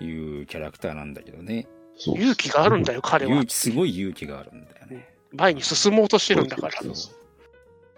[0.00, 0.06] い
[0.42, 1.68] うキャラクターなんだけどね。
[1.98, 3.46] 勇気があるんだよ、彼は勇。
[3.46, 5.14] 気、すごい勇気があるんだよね。
[5.32, 6.80] 前に進もうとしてるんだから。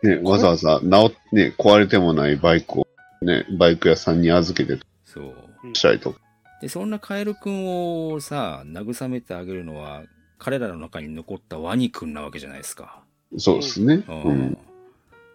[0.03, 2.87] ね、わざわざ直っ、ね、壊れてもないバイクを、
[3.23, 5.35] ね、バイク屋さんに預けてそう。
[5.73, 6.21] したりとか。
[6.61, 10.05] で、そんなカエルくんをさ、慰めてあげるのは、
[10.39, 13.03] 彼らの中に残ったワニくんなわけじゃないですか。
[13.39, 14.05] そうですね。
[14.07, 14.13] う。
[14.13, 14.53] うんん。
[14.53, 14.63] だか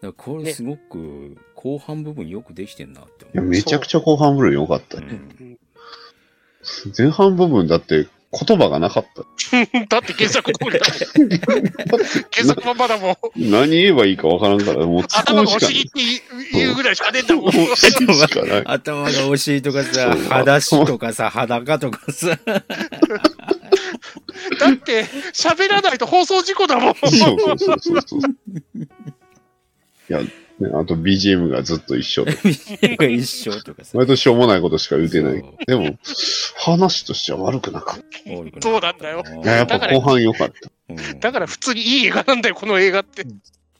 [0.01, 3.51] らこれすごく後半部分よくできてんなっていや、思う。
[3.51, 5.07] めちゃくちゃ後半部分良かったうね。
[5.07, 5.57] ん
[6.97, 9.23] 前半部分だって言葉がなかった。
[9.89, 11.99] だって原作通りだもん。
[12.31, 13.15] 原作ままだもん。
[13.35, 15.89] 何言えばいいかわからんから、もう頭がお尻って
[16.53, 17.51] 言うぐらいしかねえんだもん。
[18.65, 22.39] 頭が惜しいとかさ裸足とかさ、裸とかさ。
[24.59, 26.95] だって、喋らないと放送事故だもん。
[26.95, 28.21] そうそうそうそうそう。
[28.81, 28.87] い
[30.13, 30.21] や、
[30.61, 32.33] ね、あと BGM がずっと一緒で。
[33.11, 33.97] 一緒とかさ。
[33.97, 35.43] 割としょうもないことしか言うてない。
[35.65, 35.97] でも、
[36.57, 38.61] 話としては悪くなかった。
[38.61, 40.53] そうなんだよいや、やっぱ後半良かった。
[40.53, 43.25] うんだから普通にいい映画なんだよ、この映画って。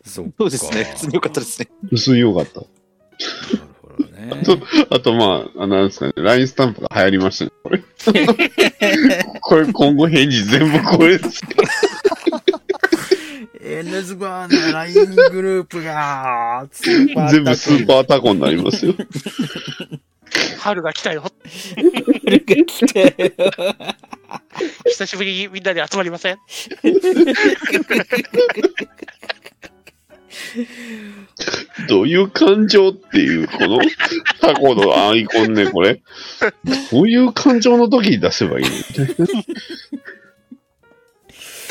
[0.06, 0.86] そっかそうですね。
[0.86, 1.68] 普通に良かったですね。
[1.92, 2.62] 薄い良かった。
[2.62, 2.68] なる
[3.82, 4.62] ほどね。
[4.90, 7.52] あと、まあ、あのなんですかね、LINE スタンプが流行りましたね。
[7.64, 7.84] これ。
[9.42, 11.42] これ今後返事全部これです
[13.72, 13.80] よ。
[13.80, 17.88] エネズバーの LINE グループが、スーパー全部スーー。
[17.88, 18.94] パータコになりますよ。
[20.60, 21.24] 春が来たよ。
[21.76, 23.14] 春が来たよ。
[24.86, 26.38] 久しぶりにみんなで集まりません？
[31.90, 33.80] どういう感情っていう、この
[34.40, 36.02] タコのアイコンね、これ。
[36.92, 38.72] どういう感情の時に出せばいいの？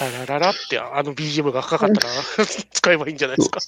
[0.01, 2.15] タラララってあの BGM がかかったら
[2.73, 3.61] 使えばいいんじゃないですか。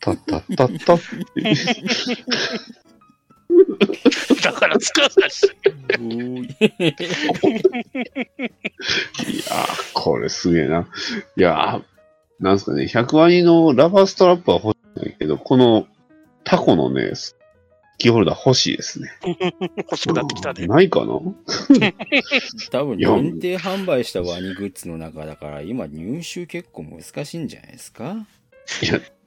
[0.00, 1.00] タッタッタッタっ
[4.42, 5.44] だから使わないし。
[5.44, 5.48] い
[9.50, 10.88] やー、これすげえな。
[11.36, 11.82] いやー、
[12.40, 15.86] なんすかね、100ワニのラバーストラップは欲しいんだけど、この
[16.44, 17.12] タコのね、
[17.98, 19.10] キーホルダー欲しいですね。
[19.78, 20.66] 欲しくなってきたね。
[20.66, 21.14] ないかな？
[22.70, 28.26] 多分いや限定販売したワニグッズの中だから今入手結構難しいんじゃないですか？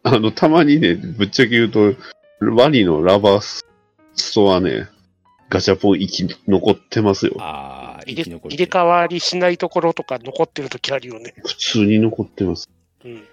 [0.04, 1.94] あの、たまにね、ぶっちゃけ言うと、
[2.40, 3.64] ワニのラバース
[4.34, 4.88] トアね、
[5.50, 7.36] ガチャポン生き残ってますよ。
[7.40, 8.04] ああ。
[8.06, 11.36] 入れ替わりしないところとか残ってるときあるよね。
[11.46, 12.68] 普通に残ってます。
[13.06, 13.24] うん。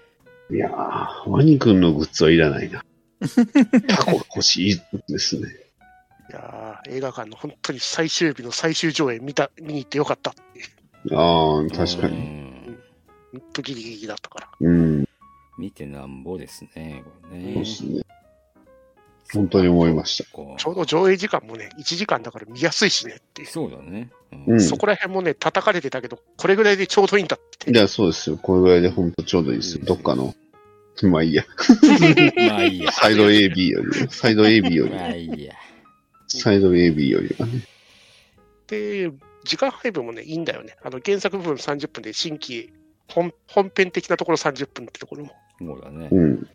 [0.51, 2.83] いやー、ワニくんのグッズはいらないな。
[3.87, 5.47] タコが欲しいですね。
[6.29, 10.61] いやー映画館の本当に最終日の最終上映見た、見に行ってよかったってい
[11.11, 11.17] う。
[11.17, 12.17] ああ、確かうに。
[12.17, 12.79] ん
[13.31, 14.49] 本当ギリギリだったから。
[14.59, 15.05] うん、
[15.57, 17.65] 見てなんぼですね、これねそうで。
[17.65, 18.01] すね。
[19.31, 20.29] 本当に思いました。
[20.31, 23.47] こちょうど上映時間もね、1時間だから見やすいしねっていう。
[23.47, 24.09] そうだね。
[24.31, 27.71] うんうんそこら辺もね、叩かれてたけど、これぐらいでちょうどいいんだって。
[27.71, 28.37] いや、そうですよ。
[28.37, 29.85] これぐらいで本当ちょうどいいですよ。
[29.85, 30.33] どっかの。
[31.07, 31.45] まあいいや。
[32.49, 32.91] まあいいや。
[32.91, 35.55] サイド AB より、サイド AB より、まあいいや。
[36.27, 37.63] サイド AB よりはね。
[38.67, 39.11] で、
[39.43, 40.75] 時間配分もね、いいんだよね。
[40.83, 42.71] あの原作部分30分で新規
[43.07, 45.31] 本、本編的なところ30分ってところも。
[45.59, 46.25] そうだねう。
[46.25, 46.49] ん。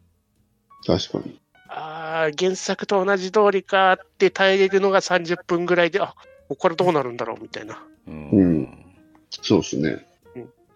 [0.86, 1.40] 確かに。
[1.68, 6.14] ああ、原作と同じ通りかって耐えれるのが30分ぐらいで、あ
[6.48, 7.82] ここからどうなるんだろうみたいな。
[8.06, 8.84] うんうん
[9.42, 10.06] そうですね。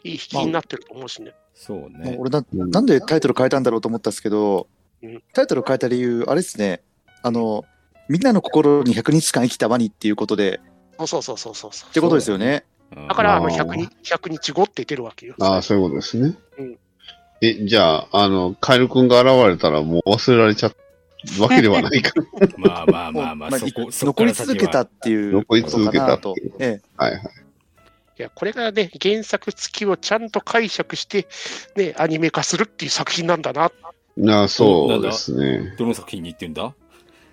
[0.09, 1.33] いい引きになってると思うしね。
[1.55, 2.17] そうね。
[2.19, 4.69] 俺な、なんでタイトル変えたんだろうと思ったんですけど
[5.03, 6.83] うん、タイトル変えた理由、あれですね、
[7.23, 7.65] あの、
[8.09, 10.61] みんなの心に100日間生きたワニっていうことで、
[10.99, 11.91] そうそうそうそうそうそう。
[11.91, 12.65] ってことですよね。
[13.09, 15.37] だから、あのあー100日、100日後って出るわけよ。
[15.41, 16.37] ああ、そういうことですね。
[16.59, 16.79] うん
[17.41, 22.13] え、じゃあ、あの、カエルくんが現れたらもう忘れられちゃったわけではないか。
[22.59, 27.23] まあまあまあまあ、 まあそこ、残り続けたっていう残り続けたとえはいはい。
[28.19, 31.29] いや、これがね、原作付きをちゃんと解釈して、
[31.77, 33.71] ね、アニメ化するっていう作品なんだな。
[34.27, 35.75] ああ、そうですね。
[35.79, 36.75] どの作品に言ってんだ？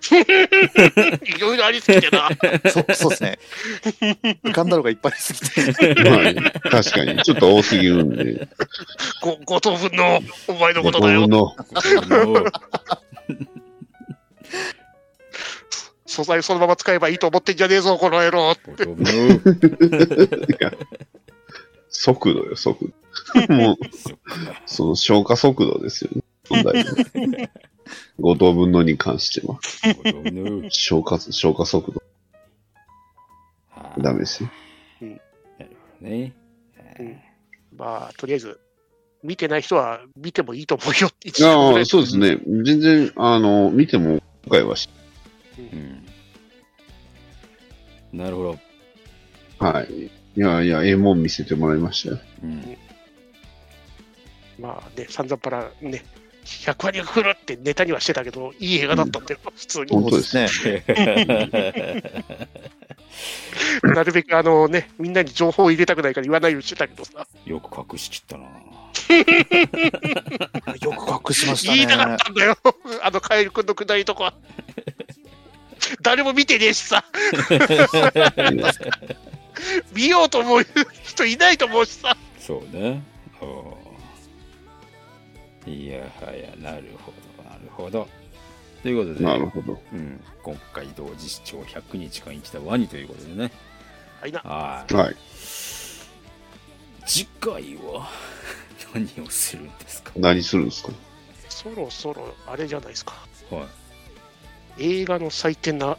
[0.12, 2.28] いろいろありすぎてな。
[2.70, 3.38] そそうですね。
[4.44, 5.94] 浮かんだのがいっぱいありすぎて。
[6.04, 7.20] まあ、確かに。
[7.22, 8.48] ちょっと多すぎるんで。
[9.22, 11.30] ご、ご当分のお前のことだよ分。
[11.30, 11.56] の、
[12.06, 12.44] の
[16.16, 18.54] 素材そのまま使えばいいと思ってんじゃねえぞ、この野郎。
[18.64, 20.72] ご当分のいや
[21.90, 22.90] 速度よ、速
[23.46, 23.52] 度。
[23.52, 23.76] もう、
[24.64, 26.22] その消化速度ですよね。
[26.48, 26.94] 問題は
[28.20, 29.58] 5等分のに関しては。
[30.70, 32.02] 消化、消化速度。
[33.68, 34.50] はいダメですよ。
[35.02, 35.20] なる
[35.58, 36.34] ほどね。
[36.98, 37.20] うん
[37.76, 38.58] まあ、とりあえず、
[39.22, 41.10] 見てない人は見てもいいと思うよ。
[41.22, 42.38] 一応ああ、そうですね。
[42.64, 44.88] 全然、あの、見ても、今回はし、
[45.58, 46.05] うん。
[48.16, 48.58] なるほど。
[49.66, 50.06] はい。
[50.06, 50.10] い
[50.40, 52.18] やいや、ええもん見せてもらいましたよ。
[52.42, 52.76] うん。
[54.58, 56.02] まあね、散々パラね、
[56.44, 59.86] 100割が来るってネタにはしてたけど、いい映画だったんだよ、普通に。
[59.90, 60.48] 本当ですね。
[63.82, 68.44] なるべくあのね、みんなに情報を入れたくないから言わないようにしてたけどさ、よく隠しきったな。
[70.80, 72.16] よく隠しました言いたかねっ。
[72.18, 72.56] たんだよ、
[73.02, 74.34] あのカエル君のくだりとか。
[76.02, 77.04] 誰も見てねえしさ、
[79.94, 80.66] 見ようと思う
[81.04, 82.16] 人いないと思うしさ。
[82.38, 83.02] そうね。
[85.66, 88.08] いやはや、なるほど、なるほど。
[88.82, 89.80] ということで、なるほど。
[89.92, 93.50] うん、今回同時視聴100日間生きたワニということでね。
[94.20, 94.94] はいな、はい。
[94.94, 95.16] はい。
[97.06, 98.08] 次回は
[98.94, 100.12] 何をするんですか？
[100.16, 100.90] 何するんですか？
[101.48, 103.14] そろそろあれじゃないですか。
[103.50, 103.66] はい。
[104.78, 105.96] 映画の祭典な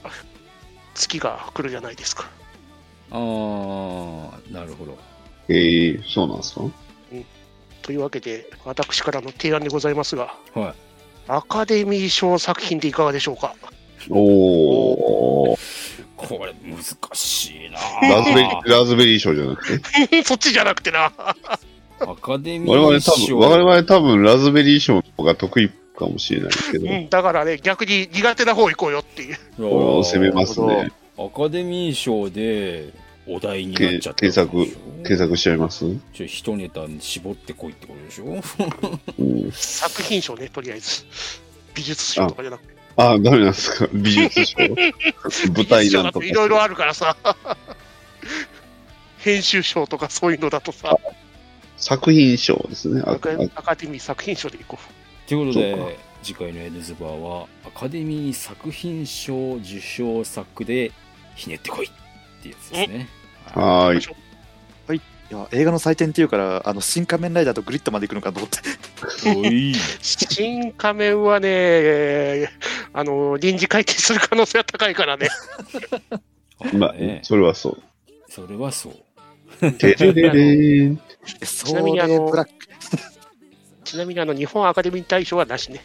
[0.94, 2.30] 月が来るじゃないですか。
[3.12, 4.98] あー、なるほど。
[5.50, 6.62] ええそうなんですか？
[7.82, 10.74] というわけで、私からの提案でございますが、はい。
[11.30, 13.56] アカデミー賞作品でいかがでしょうか？
[14.10, 15.58] おー。
[16.18, 16.84] これ難
[17.14, 17.78] しいな
[18.10, 19.80] ラズベリー、ラズベリー賞じゃなく
[20.10, 20.24] て？
[20.26, 21.12] そっちじゃなくてな。
[22.00, 23.38] アカデミ我々多ー賞。
[23.38, 29.38] 分、我々多分ラズベリー賞が得意っかもしれないけど、うん、だからね、逆に苦手な方行こうよっていう。
[29.58, 30.92] 攻めますね。
[31.18, 32.94] アカデミー賞で
[33.28, 34.66] お題になっちゃった検索
[35.04, 35.86] 検索しちゃいます？
[36.14, 38.26] ちょ一ネタに絞ってこいってことでしょ？
[39.20, 39.52] うん。
[39.52, 41.04] 作品賞ね、とりあえず。
[41.74, 42.76] 美術賞とかじゃなくて。
[42.98, 43.90] あ、ダメなんですか？
[43.94, 44.58] 美術賞？
[45.54, 46.26] 舞台なんとか。
[46.26, 47.18] いろいろあるからさ。
[49.20, 50.96] 編集賞とかそういうのだとさ、
[51.76, 53.02] 作品賞ですね。
[53.04, 54.78] あアカアカデミー作品賞でいこ
[55.28, 60.92] ということで次回のエルズバーはアカデミー作品賞受賞作で
[61.36, 61.90] ひねってこいっ
[62.42, 63.08] てやつですね。
[63.56, 63.60] う。
[63.60, 64.18] はーい。
[65.30, 68.60] いや、映画の祭典っていうから、あの、新仮面ライダーとグリッドまで行くのかと思って。
[70.02, 72.50] 新仮面はね、
[72.94, 75.28] あの、臨時改定する可能性は高いからね。
[76.74, 77.84] まあね、それはそう。
[78.30, 78.90] それはそ
[79.62, 79.72] う。
[79.74, 81.02] てれれれーん。
[81.44, 82.54] そなみにあのれブラック。
[83.88, 85.82] ちなみにあの、日本アカデミー大賞はなしね。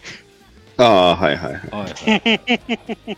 [0.76, 1.70] ああ、はいはいはい。
[1.70, 3.16] はいはい。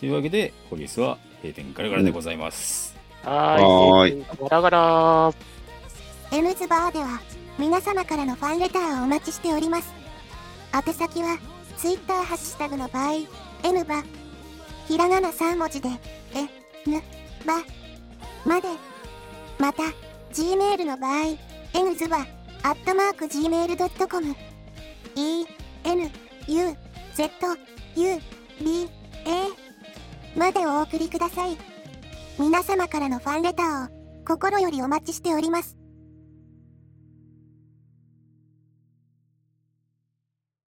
[0.00, 2.96] というわけで、ポリスは閉店ガラガラでございます。
[3.24, 4.24] ははーい。
[4.40, 5.32] ガラガラ。
[6.32, 7.20] N ズバーでは
[7.58, 9.92] 皆様からのファンレターをお待ちしております。
[10.74, 11.38] 宛先は
[11.76, 13.12] Twitter ハッシュタグの場合
[13.64, 14.02] N バ
[14.88, 15.88] ひらがな3文字で
[16.34, 17.02] えぬ
[17.46, 17.58] ば
[18.46, 18.68] まで
[19.58, 19.82] また
[20.32, 21.36] Gmail の場合
[21.74, 22.26] N ズバ
[22.64, 24.36] アットマーク Gmail.com
[25.16, 25.46] E
[25.84, 26.10] N
[26.46, 26.76] U
[27.14, 27.30] Z
[27.96, 28.20] U
[28.60, 28.88] B
[29.26, 31.56] A までお送りください。
[32.38, 35.81] 皆様からのファンレターを心よりお待ちしております。